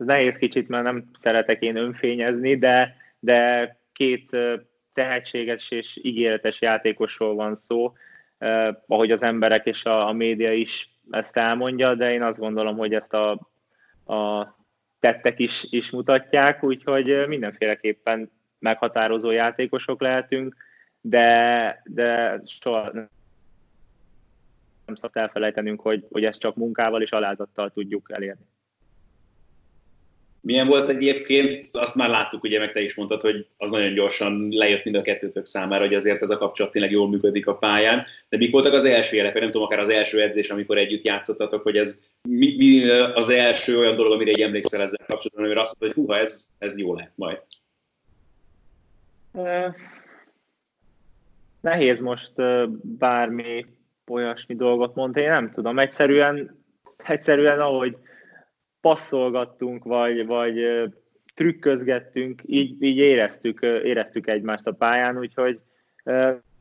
[0.00, 4.36] ez nehéz kicsit, mert nem szeretek én önfényezni, de, de két
[4.92, 7.92] tehetséges és ígéretes játékosról van szó,
[8.86, 12.94] ahogy az emberek és a, a média is ezt elmondja, de én azt gondolom, hogy
[12.94, 13.30] ezt a,
[14.14, 14.48] a
[15.00, 20.56] tettek is, is mutatják, úgyhogy mindenféleképpen meghatározó játékosok lehetünk,
[21.00, 22.90] de, de soha
[24.86, 28.44] nem szabad elfelejtenünk, hogy, hogy ezt csak munkával és alázattal tudjuk elérni.
[30.42, 34.48] Milyen volt egyébként, azt már láttuk, ugye meg te is mondtad, hogy az nagyon gyorsan
[34.50, 38.04] lejött mind a kettőtök számára, hogy azért ez a kapcsolat tényleg jól működik a pályán.
[38.28, 41.04] De mik voltak az első jelek, vagy nem tudom, akár az első edzés, amikor együtt
[41.04, 41.98] játszottatok, hogy ez
[42.28, 46.06] mi, mi az első olyan dolog, amire egy emlékszel ezzel kapcsolatban, amire azt mondod, hogy
[46.06, 47.38] húha, ez, ez jó lehet majd.
[51.60, 52.32] Nehéz most
[52.82, 53.66] bármi
[54.06, 56.64] olyasmi dolgot mondani, én nem tudom, egyszerűen,
[56.96, 57.96] egyszerűen ahogy
[58.80, 60.64] passzolgattunk, vagy, vagy
[61.34, 65.60] trükközgettünk, így, így éreztük, éreztük egymást a pályán, úgyhogy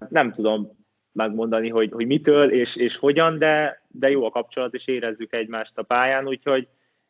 [0.09, 0.77] nem tudom
[1.11, 5.77] megmondani, hogy, hogy mitől és, és hogyan, de, de jó a kapcsolat, és érezzük egymást
[5.77, 6.67] a pályán, úgyhogy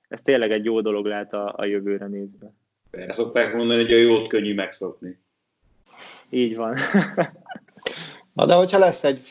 [0.07, 2.53] ez tényleg egy jó dolog lehet a, a jövőre nézve.
[2.91, 5.19] Erre szokták mondani, hogy a jót könnyű megszokni.
[6.29, 6.77] Így van.
[8.33, 9.21] Na de hogyha lesz egy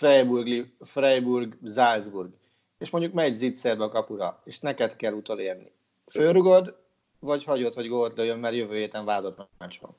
[0.81, 2.31] Freiburg-Salzburg,
[2.79, 5.73] és mondjuk megy zicserbe a kapura, és neked kell utolérni.
[6.11, 6.77] Fölrugod,
[7.19, 9.97] vagy hagyod, hogy gólt lőjön, mert jövő héten vállott meccs van.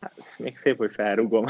[0.00, 1.46] Hát, még szép, hogy felrugom.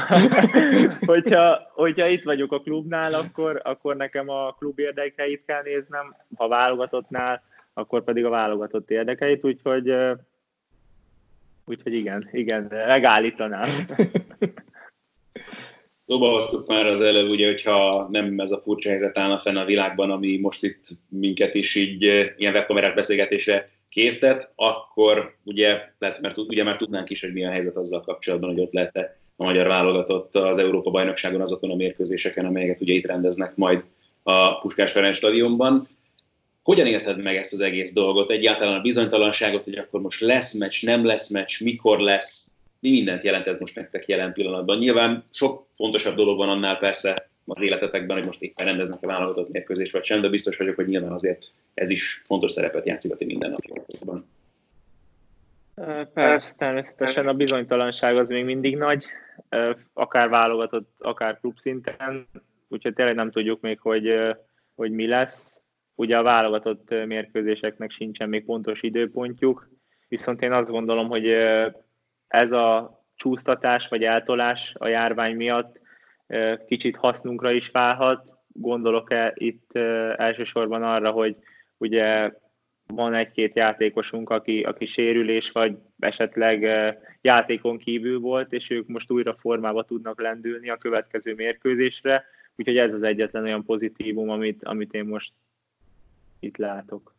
[1.05, 6.47] hogyha, hogyha itt vagyok a klubnál, akkor, akkor nekem a klub érdekeit kell néznem, ha
[6.47, 9.93] válogatottnál, akkor pedig a válogatott érdekeit, úgyhogy,
[11.65, 13.69] úgyhogy igen, igen, megállítanám.
[16.09, 19.65] Szóba hoztuk már az előbb, ugye, hogyha nem ez a furcsa helyzet állna fenn a
[19.65, 22.01] világban, ami most itt minket is így
[22.37, 27.49] ilyen webkamerás beszélgetésre késztet, akkor ugye, lehet, mert ugye már tudnánk is, hogy mi a
[27.49, 28.95] helyzet azzal kapcsolatban, hogy ott lehet
[29.37, 33.83] a magyar válogatott az Európa bajnokságon azokon a mérkőzéseken, amelyeket ugye itt rendeznek majd
[34.23, 35.87] a Puskás Ferenc stadionban.
[36.63, 38.29] Hogyan érted meg ezt az egész dolgot?
[38.29, 43.23] Egyáltalán a bizonytalanságot, hogy akkor most lesz meccs, nem lesz meccs, mikor lesz, mi mindent
[43.23, 44.77] jelent ez most nektek jelen pillanatban?
[44.77, 49.51] Nyilván sok fontosabb dolog van annál persze az életetekben, hogy most éppen rendeznek a válogatott
[49.51, 53.15] mérkőzést vagy sem, de biztos vagyok, hogy nyilván azért ez is fontos szerepet játszik a
[53.15, 54.27] ti mindennapjainkban.
[56.13, 59.05] Persze, természetesen a bizonytalanság az még mindig nagy,
[59.93, 62.27] akár válogatott, akár klub szinten,
[62.67, 64.35] úgyhogy tényleg nem tudjuk még, hogy,
[64.75, 65.61] hogy mi lesz.
[65.95, 69.69] Ugye a válogatott mérkőzéseknek sincsen még pontos időpontjuk,
[70.07, 71.35] viszont én azt gondolom, hogy
[72.29, 75.79] ez a csúsztatás vagy eltolás a járvány miatt
[76.67, 78.37] kicsit hasznunkra is válhat.
[78.47, 79.77] Gondolok-e itt
[80.15, 81.35] elsősorban arra, hogy
[81.77, 82.31] ugye
[82.87, 86.61] van egy-két játékosunk, aki, aki sérülés vagy esetleg
[87.21, 92.93] játékon kívül volt, és ők most újra formába tudnak lendülni a következő mérkőzésre, úgyhogy ez
[92.93, 95.33] az egyetlen olyan pozitívum, amit, amit én most
[96.39, 97.13] itt látok.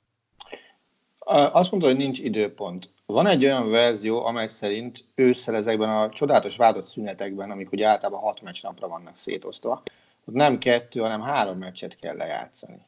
[1.33, 2.91] Azt mondta, hogy nincs időpont.
[3.07, 8.21] Van egy olyan verzió, amely szerint ősszel ezekben a csodálatos vádott szünetekben, amik ugye általában
[8.21, 9.83] hat meccs napra vannak szétosztva,
[10.25, 12.83] ott nem kettő, hanem három meccset kell lejátszani.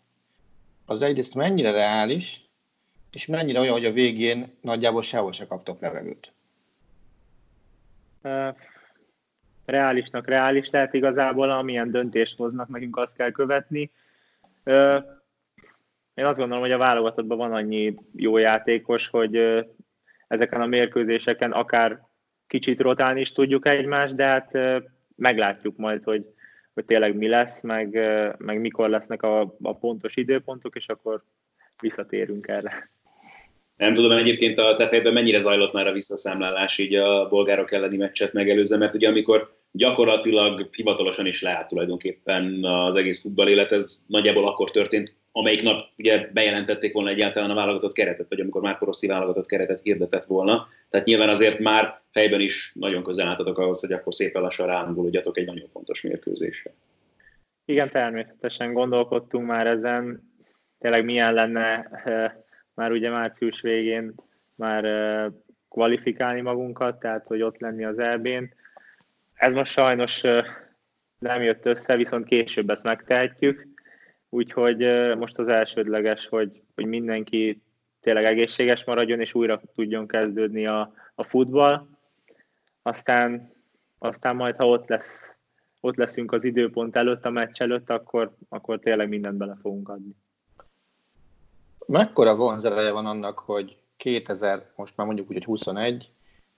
[0.87, 2.49] Az egyrészt mennyire reális,
[3.13, 6.33] és mennyire olyan, hogy a végén nagyjából sehol se kaptok levegőt?
[9.65, 13.91] Reálisnak reális lehet igazából, amilyen döntést hoznak, nekünk azt kell követni.
[16.15, 19.65] Én azt gondolom, hogy a válogatottban van annyi jó játékos, hogy
[20.29, 22.01] ezeken a mérkőzéseken akár
[22.47, 24.59] kicsit rotálni is tudjuk egymást, de hát
[25.17, 26.25] meglátjuk majd, hogy,
[26.75, 27.93] hogy tényleg mi lesz, meg,
[28.39, 31.23] meg mikor lesznek a, a pontos időpontok, és akkor
[31.81, 32.91] visszatérünk erre.
[33.77, 37.97] Nem tudom egyébként a te fejben mennyire zajlott már a visszaszámlálás így a bolgárok elleni
[37.97, 44.05] meccset megelőzően, mert ugye amikor gyakorlatilag hivatalosan is leállt tulajdonképpen az egész futball élet, ez
[44.07, 48.77] nagyjából akkor történt, amelyik nap ugye bejelentették volna egyáltalán a válogatott keretet, vagy amikor már
[48.81, 50.69] Rossi válogatott keretet hirdetett volna.
[50.91, 55.39] Tehát nyilván azért már fejben is nagyon közel álltatok ahhoz, hogy akkor szépen lassan ráhangolódjatok
[55.39, 56.73] egy nagyon fontos mérkőzésre.
[57.65, 60.31] Igen, természetesen gondolkodtunk már ezen,
[60.79, 62.33] tényleg milyen lenne eh,
[62.75, 64.15] már ugye március végén
[64.55, 65.27] már eh,
[65.69, 68.45] kvalifikálni magunkat, tehát hogy ott lenni az EB-n.
[69.35, 70.45] Ez most sajnos eh,
[71.19, 73.72] nem jött össze, viszont később ezt megtehetjük
[74.35, 74.79] Úgyhogy
[75.19, 77.63] most az elsődleges, hogy, hogy mindenki
[78.01, 81.87] tényleg egészséges maradjon, és újra tudjon kezdődni a, a futball.
[82.83, 83.53] Aztán,
[83.99, 85.35] aztán majd, ha ott, lesz,
[85.81, 90.17] ott leszünk az időpont előtt, a meccs előtt, akkor, akkor tényleg mindent bele fogunk adni.
[91.87, 96.11] Mekkora vonzereje van annak, hogy 2000, most már mondjuk úgy, hogy 21,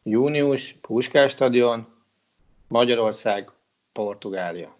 [0.02, 1.86] június, Puskás stadion,
[2.68, 3.50] Magyarország,
[3.92, 4.76] Portugália.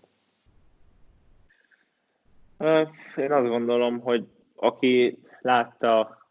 [3.16, 4.24] Én azt gondolom, hogy
[4.56, 6.22] aki látta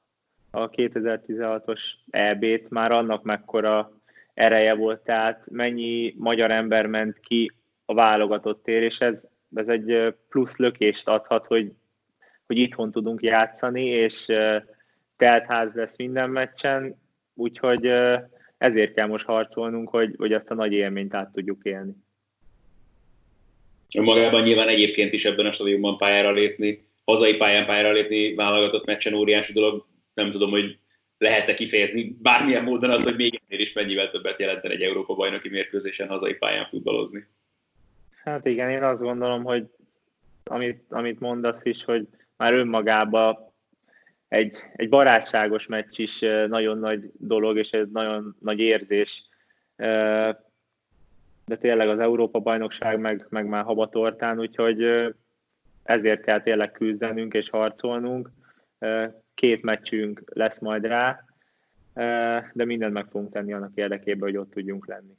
[0.51, 3.91] a 2016-os EB-t, már annak mekkora
[4.33, 7.51] ereje volt, tehát mennyi magyar ember ment ki
[7.85, 11.71] a válogatott tér, és ez, ez egy plusz lökést adhat, hogy,
[12.45, 14.25] hogy itthon tudunk játszani, és
[15.17, 17.01] teltház lesz minden meccsen,
[17.33, 17.85] úgyhogy
[18.57, 22.02] ezért kell most harcolnunk, hogy, hogy ezt a nagy élményt át tudjuk élni.
[24.01, 29.13] Magában nyilván egyébként is ebben a stadionban pályára lépni, hazai pályán pályára lépni válogatott meccsen
[29.13, 29.85] óriási dolog.
[30.13, 30.77] Nem tudom, hogy
[31.17, 35.49] lehet-e kifejezni bármilyen módon azt, hogy még ennél is mennyivel többet jelenten egy Európa bajnoki
[35.49, 37.27] mérkőzésen hazai pályán futballozni.
[38.23, 39.63] Hát igen, én azt gondolom, hogy
[40.43, 43.37] amit, amit mondasz is, hogy már önmagában
[44.27, 49.23] egy, egy barátságos meccs is nagyon nagy dolog, és egy nagyon nagy érzés
[51.45, 55.11] de tényleg az Európa-bajnokság meg, meg már habatortán, úgyhogy
[55.83, 58.29] ezért kell tényleg küzdenünk és harcolnunk.
[59.33, 61.25] Két meccsünk lesz majd rá,
[62.53, 65.13] de mindent meg fogunk tenni annak érdekében, hogy ott tudjunk lenni.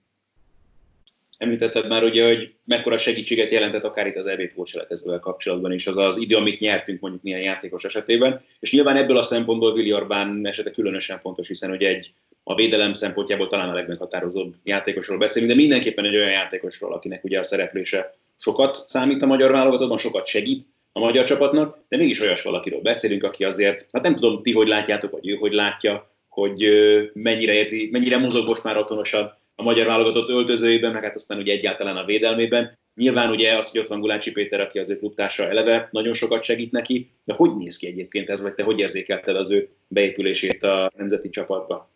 [1.39, 5.97] Említetted már ugye, hogy mekkora segítséget jelentett akár itt az EB pótseletezővel kapcsolatban is, az
[5.97, 10.47] az idő, amit nyertünk mondjuk milyen játékos esetében, és nyilván ebből a szempontból Willi Orbán
[10.47, 15.59] esete különösen fontos, hiszen ugye egy a védelem szempontjából talán a legmeghatározóbb játékosról beszélünk, de
[15.59, 20.67] mindenképpen egy olyan játékosról, akinek ugye a szereplése sokat számít a magyar válogatottban, sokat segít
[20.93, 24.69] a magyar csapatnak, de mégis olyas valakiről beszélünk, aki azért, hát nem tudom ti, hogy
[24.69, 26.69] látjátok, vagy ő hogy látja, hogy
[27.13, 31.53] mennyire érzi, mennyire mozog most már otthonosan a magyar válogatott öltözőjében, meg hát aztán ugye
[31.53, 32.79] egyáltalán a védelmében.
[32.95, 36.43] Nyilván ugye az, hogy ott van Gulácsi Péter, aki az ő klubtársa eleve, nagyon sokat
[36.43, 40.63] segít neki, de hogy néz ki egyébként ez, vagy te hogy érzékelted az ő beépülését
[40.63, 41.94] a nemzeti csapatba?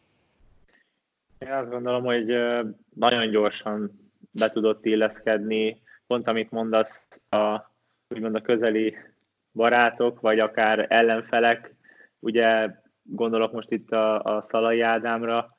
[1.39, 2.27] Én azt gondolom, hogy
[2.95, 7.73] nagyon gyorsan be tudott illeszkedni, pont amit mondasz, a,
[8.09, 8.97] úgymond a közeli
[9.53, 11.75] barátok, vagy akár ellenfelek,
[12.19, 12.71] ugye
[13.03, 15.57] gondolok most itt a, a Szalai Ádámra,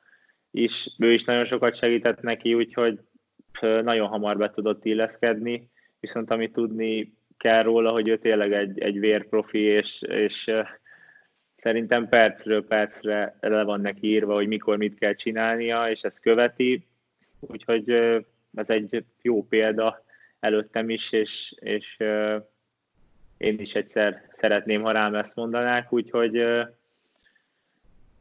[0.50, 3.00] is, ő is nagyon sokat segített neki, úgyhogy
[3.60, 8.98] nagyon hamar be tudott illeszkedni, viszont amit tudni kell róla, hogy ő tényleg egy, egy
[8.98, 10.50] vérprofi, és, és
[11.60, 16.86] szerintem percről percre le van neki írva, hogy mikor mit kell csinálnia, és ezt követi,
[17.40, 17.90] úgyhogy
[18.54, 20.04] ez egy jó példa
[20.40, 21.96] előttem is, és, és
[23.36, 26.44] én is egyszer szeretném, ha rám ezt mondanák, úgyhogy,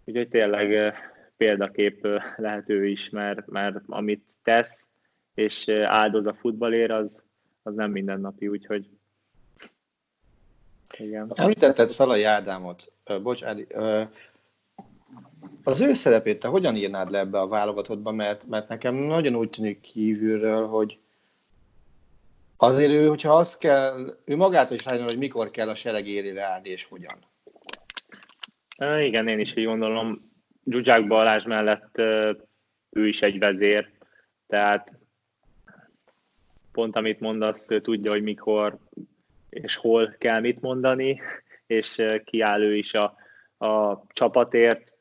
[0.06, 0.93] úgyhogy tényleg
[1.38, 4.87] példakép lehet ő is, mert, mert amit tesz,
[5.33, 7.23] és áldoz a futballér, az,
[7.63, 8.90] az nem mindennapi, úgyhogy
[11.00, 11.31] igen.
[11.35, 12.91] Említetted Szalai Ádámot.
[13.21, 13.67] Bocs, Ádi,
[15.63, 19.50] az ő szerepét te hogyan írnád le ebbe a válogatottba, mert, mert nekem nagyon úgy
[19.50, 21.00] tűnik kívülről, hogy
[22.58, 26.43] azért ő, hogyha azt kell, ő magától is rájön, hogy mikor kell a sereg érére
[26.43, 27.17] állni, és hogyan.
[29.02, 30.31] Igen, én is így gondolom.
[30.65, 31.97] Zsuzsák Balázs mellett
[32.89, 33.89] ő is egy vezér,
[34.47, 34.93] tehát
[36.71, 38.77] pont amit mondasz, tudja, hogy mikor
[39.50, 41.21] és hol kell mit mondani,
[41.67, 43.15] és kiáll ő is a,
[43.58, 44.93] a csapatért,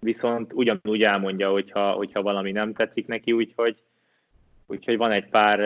[0.00, 3.82] viszont ugyanúgy elmondja, hogyha, hogyha valami nem tetszik neki, úgyhogy,
[4.66, 5.60] úgyhogy van egy pár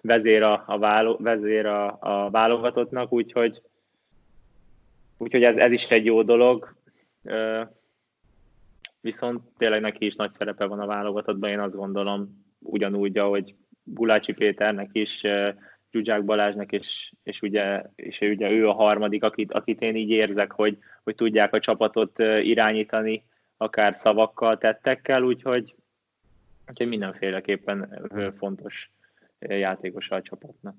[0.00, 3.62] vezér a, a, válo, vezér a, a válogatottnak, úgyhogy,
[5.16, 6.74] úgyhogy ez, ez is egy jó dolog.
[9.00, 14.32] Viszont tényleg neki is nagy szerepe van a válogatottban, én azt gondolom, ugyanúgy, ahogy Gulácsi
[14.32, 15.22] Péternek is,
[15.96, 20.52] Zsuzsák Balázsnak, és, és, ugye, és ugye ő a harmadik, akit, akit én így érzek,
[20.52, 23.24] hogy, hogy tudják a csapatot irányítani,
[23.56, 25.74] akár szavakkal, tettekkel, úgyhogy,
[26.68, 28.90] úgyhogy mindenféleképpen fontos
[29.38, 30.76] játékos a csapatnak.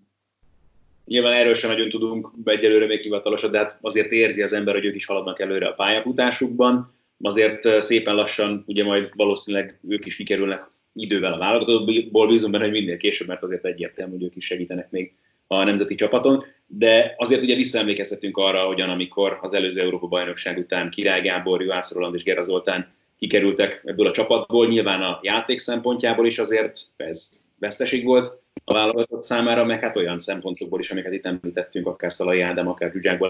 [1.06, 4.86] Nyilván erről sem nagyon tudunk egyelőre még hivatalosat, de hát azért érzi az ember, hogy
[4.86, 6.96] ők is haladnak előre a pályafutásukban.
[7.22, 12.74] Azért szépen lassan, ugye majd valószínűleg ők is kikerülnek idővel a válogatottból, bízom benne, hogy
[12.74, 15.14] minél később, mert azért egyértelmű, hogy ők is segítenek még
[15.48, 20.90] a nemzeti csapaton, de azért ugye visszaemlékezhetünk arra, hogyan amikor az előző Európa bajnokság után
[20.90, 26.26] Király Gábor, Juhász Roland és Gera Zoltán kikerültek ebből a csapatból, nyilván a játék szempontjából
[26.26, 31.26] is azért ez veszteség volt a válogatott számára, meg hát olyan szempontokból is, amiket itt
[31.26, 33.22] említettünk, akár Szalai Ádám, akár Zsuzsák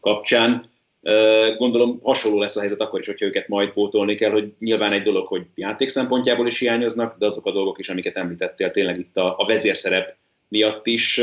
[0.00, 0.70] kapcsán.
[1.56, 5.02] Gondolom hasonló lesz a helyzet akkor is, hogyha őket majd pótolni kell, hogy nyilván egy
[5.02, 9.16] dolog, hogy játék szempontjából is hiányoznak, de azok a dolgok is, amiket említettél, tényleg itt
[9.16, 10.16] a, a vezérszerep
[10.48, 11.16] miatt is,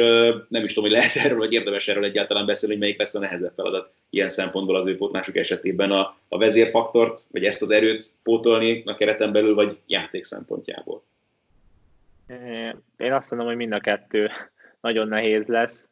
[0.48, 3.20] nem is tudom, hogy lehet erről, vagy érdemes erről egyáltalán beszélni, hogy melyik lesz a
[3.20, 8.06] nehezebb feladat ilyen szempontból az ő pótlásuk esetében a, a vezérfaktort, vagy ezt az erőt
[8.24, 11.04] pótolni a kereten belül, vagy játék szempontjából.
[12.98, 14.30] Én azt mondom, hogy mind a kettő
[14.82, 15.90] nagyon nehéz lesz.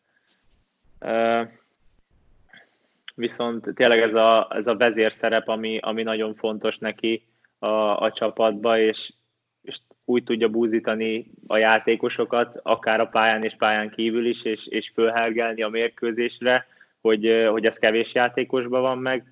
[3.17, 7.27] Viszont tényleg ez a, ez a vezérszerep, ami, ami nagyon fontos neki
[7.59, 9.13] a, a csapatba, és,
[9.61, 14.91] és úgy tudja búzítani a játékosokat, akár a pályán és pályán kívül is, és, és
[14.93, 16.67] fölhergelni a mérkőzésre,
[17.01, 19.31] hogy, hogy ez kevés játékosban van meg.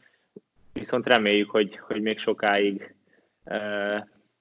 [0.73, 2.95] Viszont reméljük, hogy, hogy még sokáig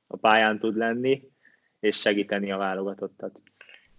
[0.06, 1.22] a pályán tud lenni,
[1.80, 3.40] és segíteni a válogatottat.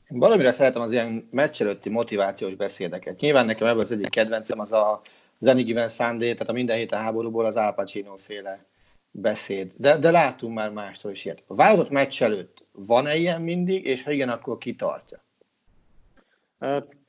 [0.07, 3.19] Valamire szeretem az ilyen meccs előtti motivációs beszédeket.
[3.19, 5.01] Nyilván nekem ebből az egyik kedvencem az a
[5.47, 8.65] Any Given Sunday, tehát a minden héten háborúból az Al Pacino féle
[9.11, 9.73] beszéd.
[9.77, 11.43] De, de látunk már mástól is ilyet.
[11.47, 15.23] A válogatott meccs előtt van-e ilyen mindig, és ha igen, akkor ki tartja?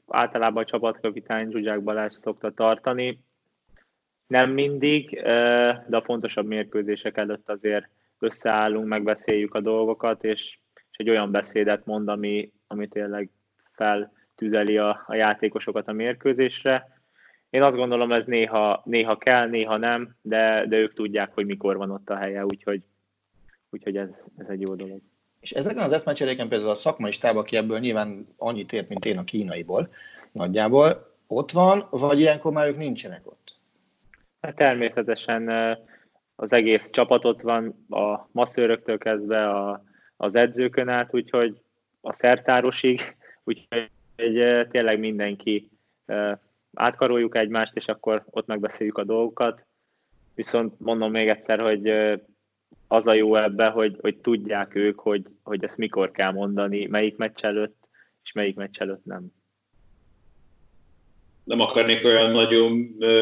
[0.07, 3.24] általában a csapatkapitány Zsuzsák Balázs szokta tartani.
[4.26, 5.20] Nem mindig,
[5.87, 10.59] de a fontosabb mérkőzések előtt azért összeállunk, megbeszéljük a dolgokat, és
[10.99, 13.30] és egy olyan beszédet mond, ami, ami tényleg
[13.72, 16.95] feltüzeli a, a játékosokat a mérkőzésre.
[17.51, 21.76] Én azt gondolom, ez néha, néha kell, néha nem, de, de ők tudják, hogy mikor
[21.76, 22.82] van ott a helye, úgyhogy,
[23.70, 25.01] úgyhogy ez, ez egy jó dolog.
[25.40, 29.18] És ezeken az eszmecseréken például a szakmai stáb, aki ebből nyilván annyit ért, mint én
[29.18, 29.88] a kínaiból,
[30.32, 33.57] nagyjából, ott van, vagy ilyenkor már ők nincsenek ott?
[34.40, 35.49] Hát természetesen
[36.36, 39.84] az egész csapat ott van, a masszőröktől kezdve a
[40.16, 41.61] az edzőkön át, úgyhogy
[42.01, 43.90] a szertárosig, úgyhogy
[44.70, 45.70] tényleg mindenki
[46.77, 49.66] átkaroljuk egymást, és akkor ott megbeszéljük a dolgokat.
[50.35, 51.93] Viszont mondom még egyszer, hogy
[52.89, 57.16] az a jó ebbe, hogy, hogy tudják ők, hogy, hogy ezt mikor kell mondani, melyik
[57.16, 57.89] meccs előtt,
[58.22, 59.27] és melyik meccs előtt nem.
[61.45, 62.72] Nem akarnék olyan nagyon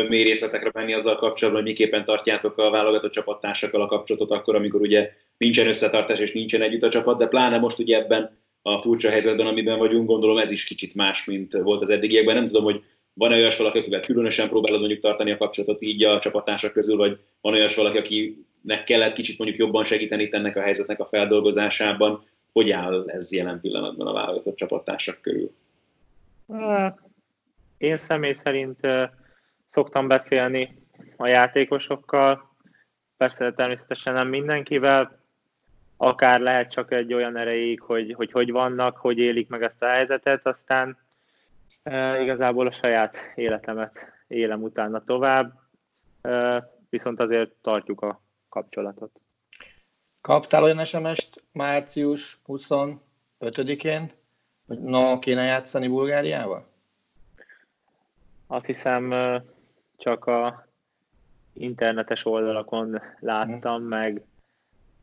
[0.09, 4.81] mély részletekre menni azzal kapcsolatban, hogy miképpen tartjátok a válogatott csapattársakkal a kapcsolatot akkor, amikor
[4.81, 9.11] ugye nincsen összetartás és nincsen együtt a csapat, de pláne most ugye ebben a furcsa
[9.11, 12.35] helyzetben, amiben vagyunk, gondolom ez is kicsit más, mint volt az eddigiekben.
[12.35, 12.83] Nem tudom, hogy
[13.15, 17.21] van-e olyas valaki, akivel különösen próbálod mondjuk tartani a kapcsolatot így a csapattársak közül, vagy
[17.41, 22.25] van olyas valaki, akinek kellett kicsit mondjuk jobban segíteni ennek a helyzetnek a feldolgozásában.
[22.53, 25.53] Hogy áll ez jelen pillanatban a válogatott csapattársak körül?
[27.79, 28.79] Én személy szerint
[29.69, 30.79] szoktam beszélni
[31.17, 32.55] a játékosokkal,
[33.17, 35.23] persze természetesen nem mindenkivel,
[35.97, 39.87] akár lehet csak egy olyan erejéig, hogy, hogy hogy vannak, hogy élik meg ezt a
[39.87, 40.99] helyzetet, aztán
[41.85, 45.61] e, igazából a saját életemet élem utána tovább,
[46.23, 49.21] e, viszont azért tartjuk a kapcsolatot.
[50.21, 54.11] Kaptál olyan SMS-t március 25-én,
[54.67, 56.67] hogy no, kéne játszani Bulgáriával?
[58.47, 59.15] Azt hiszem
[59.97, 60.67] csak a
[61.53, 63.87] internetes oldalakon láttam, mm.
[63.87, 64.23] meg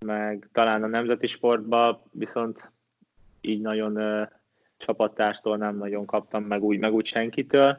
[0.06, 2.72] meg talán a nemzeti sportban, viszont
[3.42, 4.28] így nagyon
[4.86, 7.78] csapattárstól nem nagyon kaptam, meg úgy, meg úgy senkitől.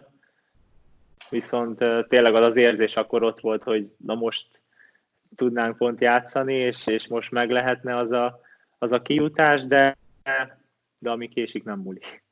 [1.30, 4.46] Viszont tényleg az az érzés akkor ott volt, hogy na most
[5.36, 8.40] tudnánk pont játszani, és, és most meg lehetne az a,
[8.78, 9.96] az a kijutás, de
[11.03, 12.24] de ami késik, nem múlik.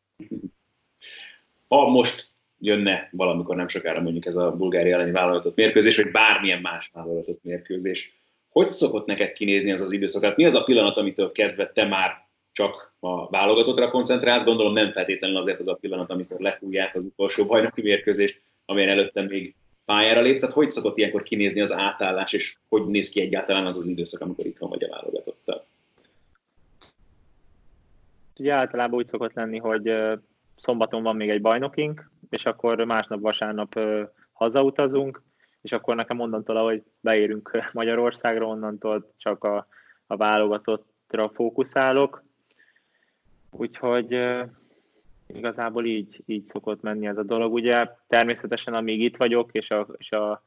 [1.69, 6.61] Ha most jönne valamikor nem sokára mondjuk ez a Bulgária elleni válogatott mérkőzés, vagy bármilyen
[6.61, 10.25] más válogatott mérkőzés, hogy szokott neked kinézni ez az időszak?
[10.25, 14.45] Hát mi az a pillanat, amitől kezdve te már csak a válogatottra koncentrálsz?
[14.45, 19.23] Gondolom nem feltétlenül azért az a pillanat, amikor lehújják az utolsó bajnoki mérkőzést, amelyen előtte
[19.23, 20.41] még pályára lépsz.
[20.41, 24.21] Tehát hogy szokott ilyenkor kinézni az átállás, és hogy néz ki egyáltalán az az időszak,
[24.21, 25.65] amikor itt vagy a válogatottal?
[28.39, 29.95] Ugye általában úgy szokott lenni, hogy
[30.57, 33.81] szombaton van még egy bajnokink, és akkor másnap vasárnap
[34.33, 35.23] hazautazunk,
[35.63, 39.67] és akkor nekem onnantól, ahogy beérünk Magyarországra, onnantól csak a,
[40.07, 42.25] a válogatottra fókuszálok.
[43.51, 44.29] Úgyhogy
[45.27, 47.53] igazából így, így szokott menni ez a dolog.
[47.53, 50.43] Ugye természetesen amíg itt vagyok, és a, és a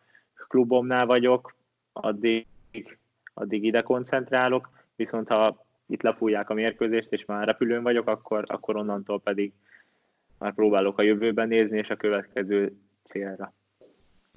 [0.47, 1.55] klubomnál vagyok,
[1.91, 2.47] addig,
[3.33, 8.75] addig ide koncentrálok, viszont ha itt lefújják a mérkőzést, és már repülőn vagyok, akkor, akkor
[8.75, 9.53] onnantól pedig
[10.37, 12.73] már próbálok a jövőben nézni, és a következő
[13.03, 13.53] célra.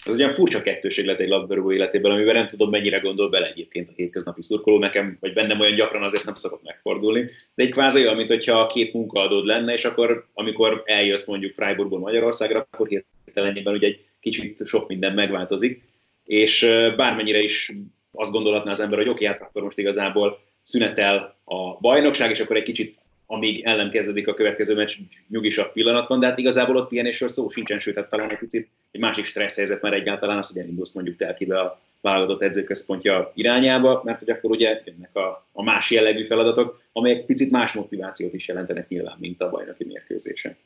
[0.05, 3.89] Ez ugyan furcsa kettőség lett egy labdarúgó életében, amiben nem tudom, mennyire gondol bele egyébként
[3.89, 8.01] a hétköznapi szurkoló, nekem, vagy bennem olyan gyakran azért nem szokott megfordulni, de egy kvázi
[8.03, 13.75] olyan, mint hogyha két munkaadód lenne, és akkor, amikor eljössz mondjuk Freiburgból Magyarországra, akkor hirtelenében
[13.75, 15.83] ugye egy kicsit sok minden megváltozik,
[16.25, 16.67] és
[16.97, 17.73] bármennyire is
[18.13, 22.57] azt gondolhatná az ember, hogy oké, hát akkor most igazából szünetel a bajnokság, és akkor
[22.57, 24.97] egy kicsit amíg ellen kezdődik a következő meccs,
[25.29, 28.69] nyugisabb pillanat van, de hát igazából ott pihenésről szó sincsen, sőt, hát talán egy picit
[28.91, 34.01] egy másik stressz helyzet, mert egyáltalán az, hogy elindulsz mondjuk telkibe a válogatott edzőközpontja irányába,
[34.05, 38.49] mert hogy akkor ugye jönnek a, a más jellegű feladatok, amelyek picit más motivációt is
[38.49, 40.57] jelentenek nyilván, mint a bajnoki mérkőzésen.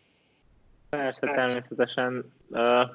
[0.89, 2.33] Persze, természetesen.
[2.49, 2.91] Uh,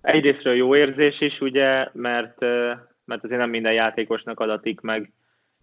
[0.00, 2.70] egyrésztről jó érzés is, ugye, mert, uh,
[3.04, 5.12] mert azért nem minden játékosnak adatik meg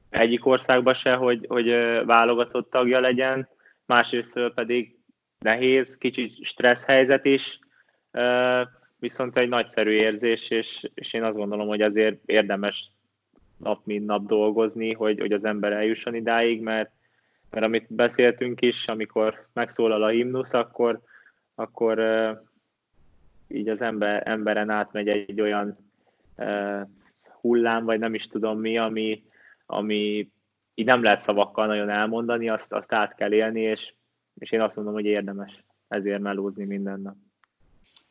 [0.10, 1.70] egyik országba se, hogy, hogy
[2.05, 3.49] válogatott tagja legyen,
[3.86, 4.97] másrészt pedig
[5.39, 7.60] nehéz, kicsit stressz helyzet is,
[8.99, 12.91] viszont egy nagyszerű érzés, és, és én azt gondolom, hogy azért érdemes
[13.57, 16.91] nap mint nap dolgozni, hogy, hogy az ember eljusson idáig, mert,
[17.49, 21.01] mert amit beszéltünk is, amikor megszólal a himnusz, akkor,
[21.55, 21.99] akkor
[23.47, 25.78] így az ember, emberen átmegy egy olyan
[27.41, 29.24] hullám, vagy nem is tudom mi, ami,
[29.72, 30.30] ami
[30.74, 33.93] így nem lehet szavakkal nagyon elmondani, azt, azt át kell élni, és,
[34.39, 37.15] és én azt mondom, hogy érdemes ezért melózni minden nap.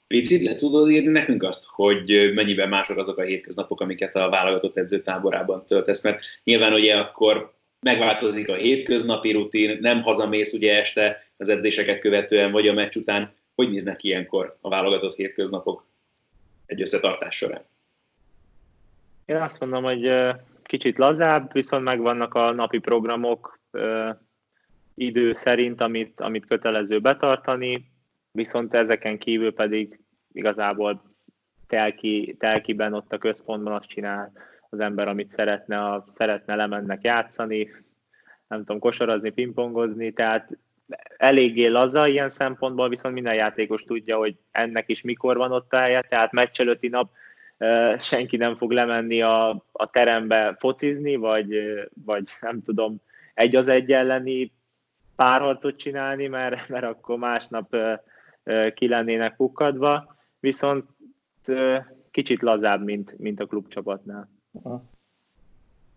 [0.07, 4.77] Picit le tudod írni nekünk azt, hogy mennyiben mások azok a hétköznapok, amiket a válogatott
[4.77, 11.49] edzőtáborában töltesz, mert nyilván ugye akkor megváltozik a hétköznapi rutin, nem hazamész ugye este az
[11.49, 13.37] edzéseket követően, vagy a meccs után.
[13.55, 15.87] Hogy néznek ilyenkor a válogatott hétköznapok
[16.67, 17.65] egy összetartás során?
[19.25, 20.11] Én azt mondom, hogy
[20.69, 24.11] kicsit lazább, viszont megvannak a napi programok ö,
[24.95, 27.91] idő szerint, amit, amit kötelező betartani,
[28.31, 30.01] viszont ezeken kívül pedig
[30.33, 31.03] igazából
[31.67, 34.33] telki, telkiben ott a központban azt csinál
[34.71, 37.71] az ember, amit szeretne, a, szeretne lemennek játszani,
[38.49, 40.57] nem tudom, kosarazni, pingpongozni, tehát
[41.17, 45.79] eléggé laza ilyen szempontból, viszont minden játékos tudja, hogy ennek is mikor van ott a
[45.79, 47.11] helye, tehát meccselőti nap
[47.99, 51.55] senki nem fog lemenni a, a terembe focizni, vagy,
[52.05, 52.97] vagy nem tudom,
[53.35, 54.53] egy az egy elleni
[55.17, 57.77] párharcot csinálni, mert, mert akkor másnap
[58.75, 60.85] ki lennének pukkadva, viszont
[62.11, 64.29] kicsit lazább, mint, mint a klubcsapatnál.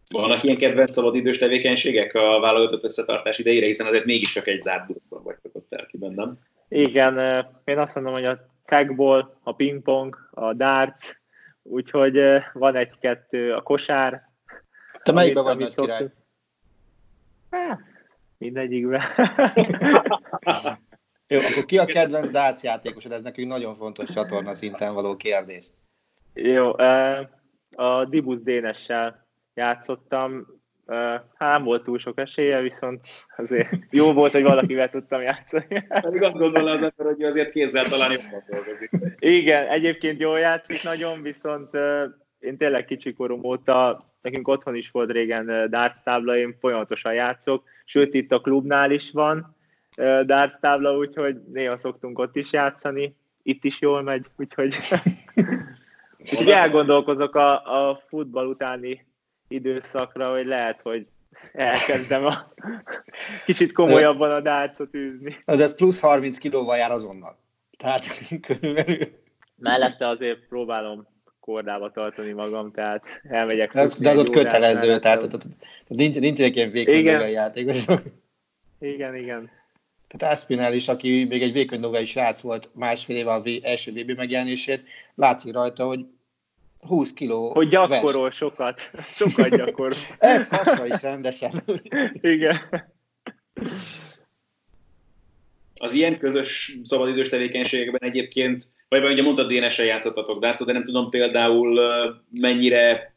[0.10, 5.24] Vannak ilyen kedvenc szabadidős tevékenységek a válogatott összetartás idejére, hiszen azért mégiscsak egy zárt grupban
[5.24, 6.34] vagytok ott elkiben, nem?
[6.68, 11.21] Igen, én azt mondom, hogy a tagball, a pingpong, a darts,
[11.64, 12.20] úgyhogy
[12.54, 14.30] van egy-kettő a kosár.
[15.04, 16.12] Te melyikben vagy nagy király?
[18.38, 19.02] mindegyikben.
[21.28, 23.12] Jó, akkor ki a kedvenc Dács játékosod?
[23.12, 25.72] Ez nekünk nagyon fontos csatorna szinten való kérdés.
[26.34, 26.74] Jó,
[27.76, 30.61] a Dibus Dénessel játszottam,
[31.38, 33.02] hát volt túl sok esélye, viszont
[33.38, 35.86] azért jó volt, hogy valakivel tudtam játszani.
[35.88, 38.92] Pedig azt gondolna az ember, hogy azért kézzel talán jobban dolgozik.
[39.20, 41.70] Igen, egyébként jól játszik nagyon, viszont
[42.40, 48.14] én tényleg kicsikorom óta, nekünk otthon is volt régen darts tábla, én folyamatosan játszok, sőt
[48.14, 49.56] itt a klubnál is van
[50.26, 54.78] darts tábla, úgyhogy néha szoktunk ott is játszani, itt is jól megy, úgyhogy,
[56.20, 59.06] úgyhogy elgondolkozok a, a futball utáni
[59.52, 61.08] időszakra, hogy lehet, hogy
[61.54, 62.54] elkezdem a
[63.46, 65.38] kicsit komolyabban a dárcot űzni.
[65.46, 67.38] De ez plusz 30 kilóval jár azonnal.
[67.78, 68.06] Tehát
[68.48, 68.98] körülbelül...
[69.56, 71.08] Mellette azért próbálom
[71.40, 73.74] kordába tartani magam, tehát elmegyek.
[73.74, 75.48] De az, de az ott kötelező, tehát, tehát, tehát
[75.88, 78.02] nincs, nincsenek ilyen végigmenő játékosok.
[78.80, 79.50] Igen, igen.
[80.08, 84.84] Tehát Aspinall is, aki még egy vékony srác volt másfél éve a első VB megjelenését,
[85.16, 86.06] látszik rajta, hogy
[86.88, 88.36] 20 kiló Hogy gyakorol vers.
[88.36, 88.92] sokat.
[89.20, 89.94] Sokat gyakorol.
[90.20, 91.64] Ez hasra is rendesen.
[92.22, 92.58] Igen.
[95.76, 101.10] Az ilyen közös szabadidős tevékenységekben egyébként, vagy ugye mondtad, DNS-el játszottatok dárcot, de nem tudom
[101.10, 101.80] például
[102.32, 103.16] mennyire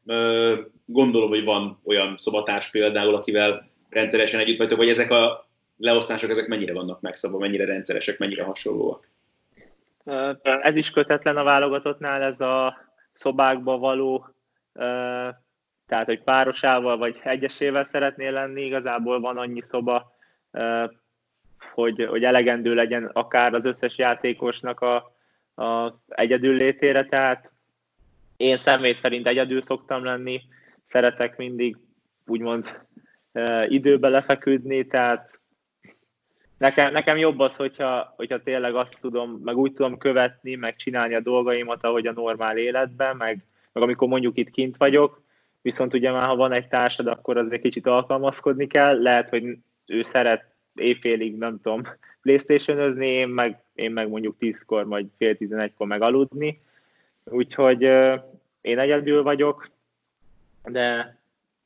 [0.87, 6.47] gondolom, hogy van olyan szobatárs például, akivel rendszeresen együtt vagytok, vagy ezek a leosztások ezek
[6.47, 9.09] mennyire vannak megszabva, mennyire rendszeresek, mennyire hasonlóak?
[10.43, 12.84] Ez is kötetlen a válogatottnál, ez a
[13.15, 14.29] szobákba való,
[15.87, 20.13] tehát hogy párosával vagy egyesével szeretnél lenni, igazából van annyi szoba,
[21.73, 24.95] hogy, hogy elegendő legyen akár az összes játékosnak a,
[25.65, 27.53] a egyedül létére, tehát
[28.37, 30.41] én személy szerint egyedül szoktam lenni,
[30.85, 31.77] szeretek mindig
[32.27, 32.81] úgymond
[33.69, 35.41] időbe lefeküdni, tehát
[36.65, 41.15] nekem, nekem jobb az, hogyha, hogyha tényleg azt tudom, meg úgy tudom követni, meg csinálni
[41.15, 45.23] a dolgaimat, ahogy a normál életben, meg, meg amikor mondjuk itt kint vagyok,
[45.63, 49.45] viszont ugye már ha van egy társad, akkor azért kicsit alkalmazkodni kell, lehet, hogy
[49.87, 50.45] ő szeret
[50.75, 51.83] éjfélig, nem tudom,
[52.23, 56.61] playstation én meg, én meg mondjuk tízkor, vagy fél tizenegykor meg aludni,
[57.25, 57.83] úgyhogy
[58.61, 59.71] én egyedül vagyok,
[60.65, 61.19] de,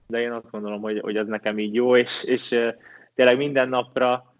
[0.06, 2.48] de én azt gondolom, hogy, hogy az nekem így jó, és, és
[3.14, 4.36] tényleg minden napra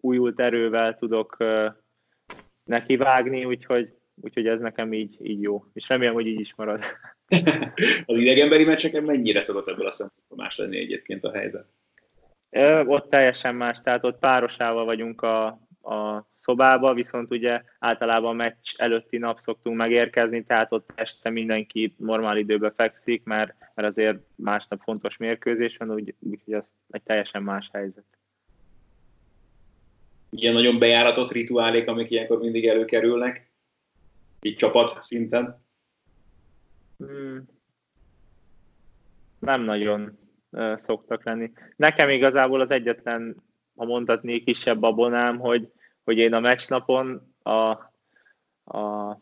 [0.00, 1.36] újult erővel tudok
[2.64, 6.82] nekivágni, úgyhogy, úgyhogy ez nekem így, így jó, és remélem, hogy így is marad.
[8.06, 11.66] az idegenbeli meccseken mennyire szokott ebből a szempontból más lenni egyébként a helyzet?
[12.86, 15.46] Ott teljesen más, tehát ott párosával vagyunk a,
[15.82, 21.94] a szobába, viszont ugye általában a meccs előtti nap szoktunk megérkezni, tehát ott este mindenki
[21.98, 27.42] normál időbe fekszik, mert, mert azért másnap fontos mérkőzés van, úgyhogy úgy, ez egy teljesen
[27.42, 28.17] más helyzet.
[30.30, 33.50] Ilyen nagyon bejáratott rituálék, amik ilyenkor mindig előkerülnek,
[34.42, 35.64] így csapat szinten?
[36.98, 37.44] Hmm.
[39.38, 40.18] Nem nagyon
[40.76, 41.52] szoktak lenni.
[41.76, 43.36] Nekem igazából az egyetlen,
[43.76, 45.72] ha mondhatni, kisebb abonám, hogy,
[46.04, 47.70] hogy én a meccsnapon a,
[48.78, 49.18] a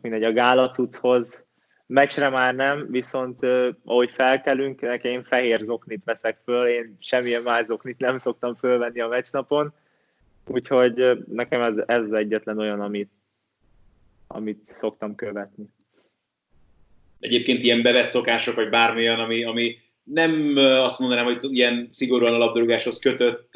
[0.00, 1.46] mindegy, a gálacuchoz
[1.86, 7.42] meccsre már nem, viszont uh, ahogy felkelünk, nekem én fehér zoknit veszek föl, én semmilyen
[7.42, 9.74] más zoknit nem szoktam fölvenni a meccsnapon,
[10.46, 13.10] úgyhogy nekem ez, ez egyetlen olyan, amit,
[14.26, 15.68] amit szoktam követni.
[17.20, 22.38] Egyébként ilyen bevett szokások, vagy bármilyen, ami, ami nem azt mondanám, hogy ilyen szigorúan a
[22.38, 23.52] labdarúgáshoz kötött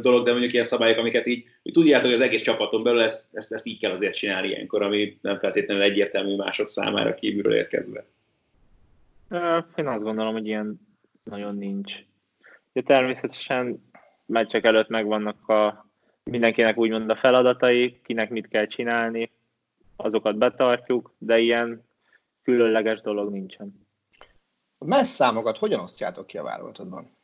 [0.00, 3.28] dolog, de mondjuk ilyen szabályok, amiket így, hogy tudjátok, hogy az egész csapaton belül ezt,
[3.32, 8.04] ezt, ezt így kell azért csinálni ilyenkor, ami nem feltétlenül egyértelmű mások számára kívülről érkezve.
[9.76, 10.80] Én azt gondolom, hogy ilyen
[11.24, 11.96] nagyon nincs.
[12.72, 13.90] De természetesen
[14.26, 15.87] meccsek előtt megvannak a
[16.30, 19.30] mindenkinek úgymond a feladatai, kinek mit kell csinálni,
[19.96, 21.84] azokat betartjuk, de ilyen
[22.42, 23.86] különleges dolog nincsen.
[24.78, 27.16] A messz számokat hogyan osztjátok ki a válogatottban?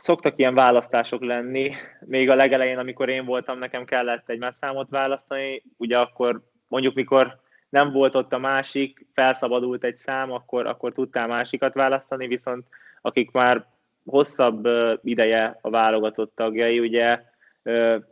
[0.00, 1.72] Szoktak ilyen választások lenni.
[2.00, 7.40] Még a legelején, amikor én voltam, nekem kellett egy messzámot választani, ugye akkor mondjuk mikor
[7.68, 12.66] nem volt ott a másik, felszabadult egy szám, akkor, akkor tudtál másikat választani, viszont
[13.00, 13.66] akik már
[14.06, 14.68] hosszabb
[15.02, 17.22] ideje a válogatott tagjai, ugye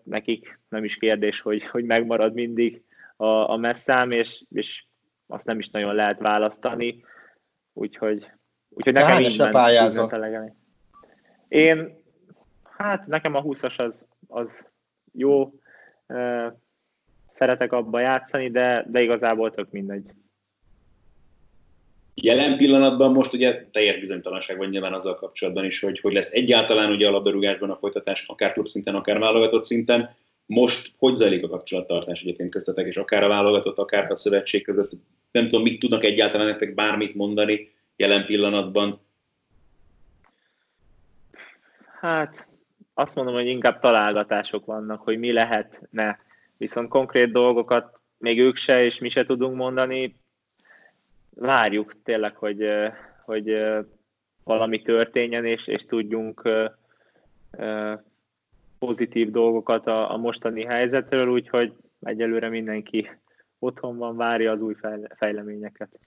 [0.03, 2.83] nekik nem is kérdés, hogy, hogy megmarad mindig
[3.17, 4.85] a, a messzám, és, és
[5.27, 7.05] azt nem is nagyon lehet választani,
[7.73, 8.31] úgyhogy,
[8.69, 9.53] úgyhogy nekem így ment
[11.49, 12.03] Én,
[12.63, 14.69] hát nekem a 20-as az, az
[15.13, 15.53] jó,
[17.29, 20.15] szeretek abba játszani, de, de igazából tök mindegy.
[22.15, 26.91] Jelen pillanatban most ugye teljes bizonytalanság van nyilván azzal kapcsolatban is, hogy hogy lesz egyáltalán
[26.91, 30.15] ugye a labdarúgásban a folytatás, akár klub szinten, akár válogatott szinten.
[30.47, 34.91] Most hogy zajlik a kapcsolattartás egyébként köztetek, és akár a válogatott, akár a szövetség között?
[35.31, 39.01] Nem tudom, mit tudnak egyáltalán nektek bármit mondani jelen pillanatban?
[42.01, 42.47] Hát
[42.95, 46.19] azt mondom, hogy inkább találgatások vannak, hogy mi lehetne.
[46.57, 50.17] Viszont konkrét dolgokat még ők se, és mi se tudunk mondani.
[51.35, 52.67] Várjuk tényleg, hogy,
[53.21, 53.65] hogy
[54.45, 56.43] valami történjen, és, és tudjunk
[58.79, 63.11] pozitív dolgokat a, a mostani helyzetről, úgyhogy egyelőre mindenki
[63.59, 64.75] otthon van, várja az új
[65.17, 65.99] fejleményeket.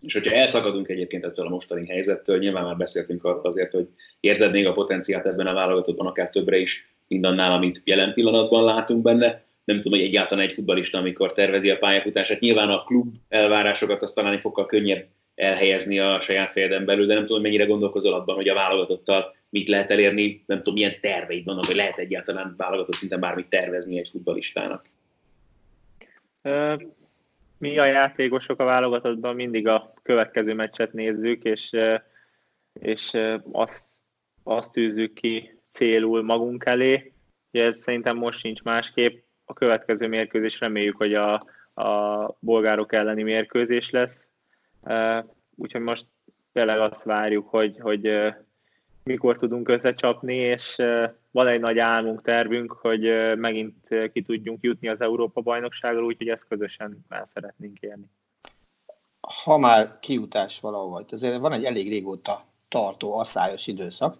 [0.00, 3.88] És hogyha elszakadunk egyébként ettől a mostani helyzettől, nyilván már beszéltünk azért, hogy
[4.20, 9.02] érzed még a potenciált ebben a válogatottban akár többre is, mindannál, amit jelen pillanatban látunk
[9.02, 9.42] benne.
[9.72, 14.14] Nem tudom, hogy egyáltalán egy futbalista, amikor tervezi a pályafutását, nyilván a klub elvárásokat azt
[14.14, 18.48] talán fokkal könnyebb elhelyezni a saját fejeden belül, de nem tudom, mennyire gondolkozol abban, hogy
[18.48, 23.20] a válogatottal mit lehet elérni, nem tudom, milyen terveid vannak, vagy lehet egyáltalán válogatott szinten
[23.20, 24.88] bármit tervezni egy futballistának.
[27.58, 31.76] Mi a játékosok a válogatottban mindig a következő meccset nézzük, és,
[32.80, 33.16] és
[33.52, 33.84] azt,
[34.42, 37.12] azt tűzzük ki célul magunk elé.
[37.52, 39.22] Ugye ez szerintem most sincs másképp.
[39.50, 41.32] A következő mérkőzés reméljük, hogy a,
[41.74, 44.30] a bolgárok elleni mérkőzés lesz.
[45.56, 46.06] Úgyhogy most
[46.52, 48.34] tényleg azt várjuk, hogy, hogy
[49.02, 50.76] mikor tudunk összecsapni, és
[51.30, 57.04] van egy nagy álmunk, tervünk, hogy megint ki tudjunk jutni az Európa-bajnokságról, úgyhogy ezt közösen
[57.08, 58.10] el szeretnénk érni.
[59.44, 64.16] Ha már kijutás valahol, azért van egy elég régóta tartó asszályos időszak,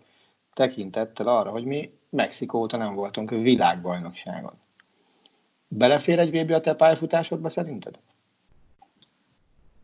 [0.53, 4.68] tekintettel arra, hogy mi Mexikó óta nem voltunk világbajnokságon.
[5.73, 7.99] Belefér egy VB a te pályafutásodba szerinted?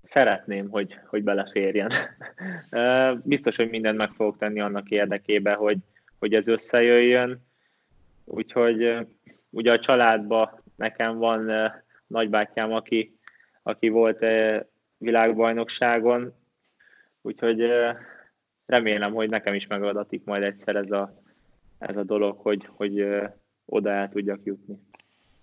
[0.02, 1.90] Szeretném, hogy, hogy beleférjen.
[3.22, 5.78] Biztos, hogy mindent meg fogok tenni annak érdekében, hogy,
[6.18, 7.46] hogy ez összejöjjön.
[8.24, 9.06] Úgyhogy
[9.50, 11.72] ugye a családban nekem van
[12.06, 13.18] nagybátyám, aki,
[13.62, 14.24] aki volt
[14.98, 16.34] világbajnokságon,
[17.22, 17.70] úgyhogy
[18.66, 21.22] remélem, hogy nekem is megadatik majd egyszer ez a,
[21.78, 23.06] ez a dolog, hogy, hogy
[23.64, 24.78] oda el tudjak jutni.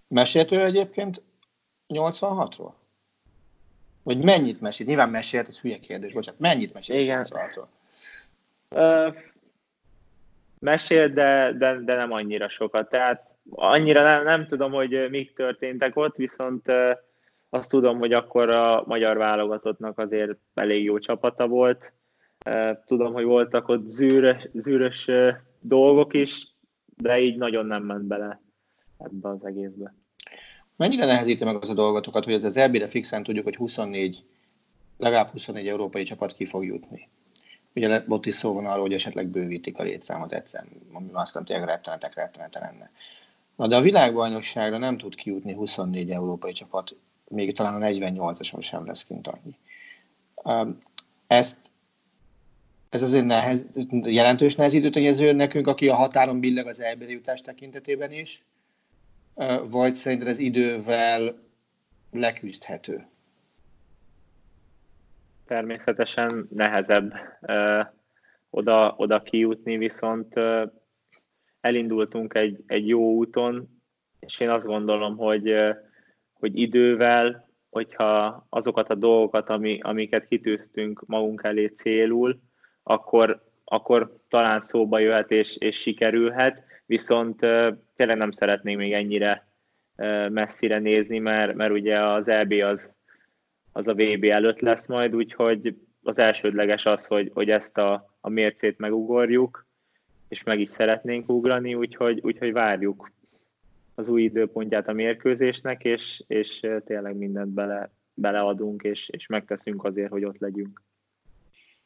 [0.07, 1.21] Mesélt ő egyébként
[1.89, 2.71] 86-ról?
[4.03, 4.89] Vagy mennyit mesélt?
[4.89, 6.39] Nyilván mesélt, ez hülye kérdés, bocsánat.
[6.39, 7.25] Mennyit mesélt Igen.
[7.29, 7.65] 86-ról?
[8.69, 9.15] Uh,
[10.59, 12.89] mesélt, de, de, de nem annyira sokat.
[12.89, 16.91] Tehát annyira nem, nem tudom, hogy mik történtek ott, viszont uh,
[17.53, 21.93] azt tudom, hogy akkor a magyar válogatottnak azért elég jó csapata volt.
[22.85, 25.09] Tudom, hogy voltak ott zűrös, zűrös
[25.59, 26.47] dolgok is,
[26.97, 28.42] de így nagyon nem ment bele
[28.97, 29.93] ebbe az egészbe.
[30.75, 34.23] Mennyire nehezíti meg az a dolgotokat, hogy az EB-re fixen tudjuk, hogy 24,
[34.97, 37.09] legalább 24 európai csapat ki fog jutni.
[37.75, 41.67] Ugye ott is szó van arról, hogy esetleg bővítik a létszámot egyszer, ami aztán tényleg
[41.67, 42.91] rettenetek rettenete lenne.
[43.55, 46.95] Na de a világbajnokságra nem tud kijutni 24 európai csapat,
[47.27, 49.57] még talán a 48-ason sem lesz kint annyi.
[51.27, 51.57] Ezt
[52.89, 53.65] ez azért nehez,
[54.03, 58.43] jelentős nehezítő tényező nekünk, aki a határon billeg az EB jutás tekintetében is,
[59.69, 61.41] vagy szerinted ez idővel
[62.11, 63.07] leküzdhető?
[65.45, 67.13] Természetesen nehezebb
[68.49, 70.33] oda, oda kijutni, viszont
[71.61, 73.81] elindultunk egy, egy jó úton,
[74.19, 75.55] és én azt gondolom, hogy,
[76.33, 82.39] hogy idővel, hogyha azokat a dolgokat, ami, amiket kitűztünk magunk elé célul,
[82.83, 87.45] akkor, akkor talán szóba jöhet és, és sikerülhet, viszont
[87.95, 89.47] tényleg nem szeretnék még ennyire
[90.29, 92.93] messzire nézni, mert, mert ugye az EB az,
[93.71, 98.29] az a VB előtt lesz majd, úgyhogy az elsődleges az, hogy, hogy ezt a, a
[98.29, 99.65] mércét megugorjuk,
[100.27, 103.11] és meg is szeretnénk ugrani, úgyhogy, úgyhogy várjuk
[103.95, 110.11] az új időpontját a mérkőzésnek, és, és tényleg mindent bele, beleadunk, és, és megteszünk azért,
[110.11, 110.81] hogy ott legyünk.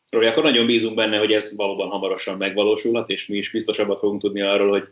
[0.10, 4.22] Robi, akkor nagyon bízunk benne, hogy ez valóban hamarosan megvalósulhat, és mi is biztosabbat fogunk
[4.22, 4.88] tudni arról, hogy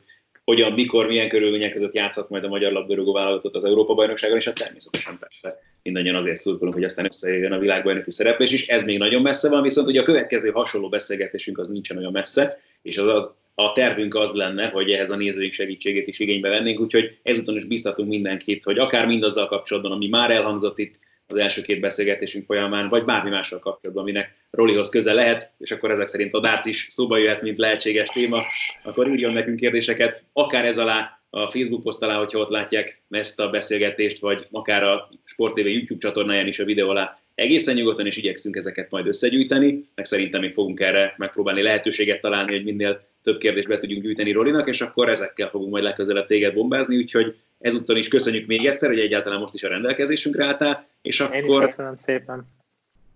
[0.45, 4.55] hogyan, mikor, milyen körülmények között játszhat majd a magyar labdarúgó válogatott az Európa-bajnokságon, és hát
[4.55, 8.67] természetesen persze mindannyian azért szurkolunk, hogy aztán összejöjjön a világbajnoki szereplés is.
[8.67, 12.59] Ez még nagyon messze van, viszont ugye a következő hasonló beszélgetésünk az nincsen olyan messze,
[12.81, 16.79] és az, az a tervünk az lenne, hogy ehhez a nézőink segítségét is igénybe vennénk,
[16.79, 20.95] úgyhogy ezúton is biztatunk mindenkit, hogy akár mindazzal kapcsolatban, ami már elhangzott itt,
[21.27, 25.91] az első két beszélgetésünk folyamán, vagy bármi mással kapcsolatban, aminek Rolihoz köze lehet, és akkor
[25.91, 28.41] ezek szerint a dárc is szóba jöhet, mint lehetséges téma,
[28.83, 33.39] akkor írjon nekünk kérdéseket, akár ez alá, a Facebook poszt alá, hogyha ott látják ezt
[33.39, 37.19] a beszélgetést, vagy akár a Sport TV YouTube csatornáján is a videó alá.
[37.35, 42.51] Egészen nyugodtan, és igyekszünk ezeket majd összegyűjteni, meg szerintem még fogunk erre megpróbálni lehetőséget találni,
[42.51, 46.53] hogy minél több kérdést be tudjunk gyűjteni Rolinak, és akkor ezekkel fogunk majd legközelebb téged
[46.53, 51.19] bombázni, úgyhogy ezúttal is köszönjük még egyszer, hogy egyáltalán most is a rendelkezésünkre álltál, és
[51.19, 51.35] akkor...
[51.35, 52.47] Én is köszönöm szépen.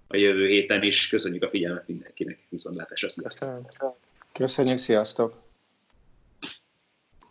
[0.08, 3.98] A jövő héten is köszönjük a figyelmet mindenkinek, viszontlátásra, sziasztok!
[4.34, 5.42] Köszönjük, sziasztok!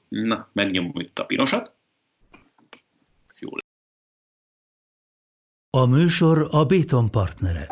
[0.09, 1.72] Na, megnyomom itt a pirosat.
[3.39, 3.59] Jól.
[5.70, 7.66] A műsor a Béton partnere.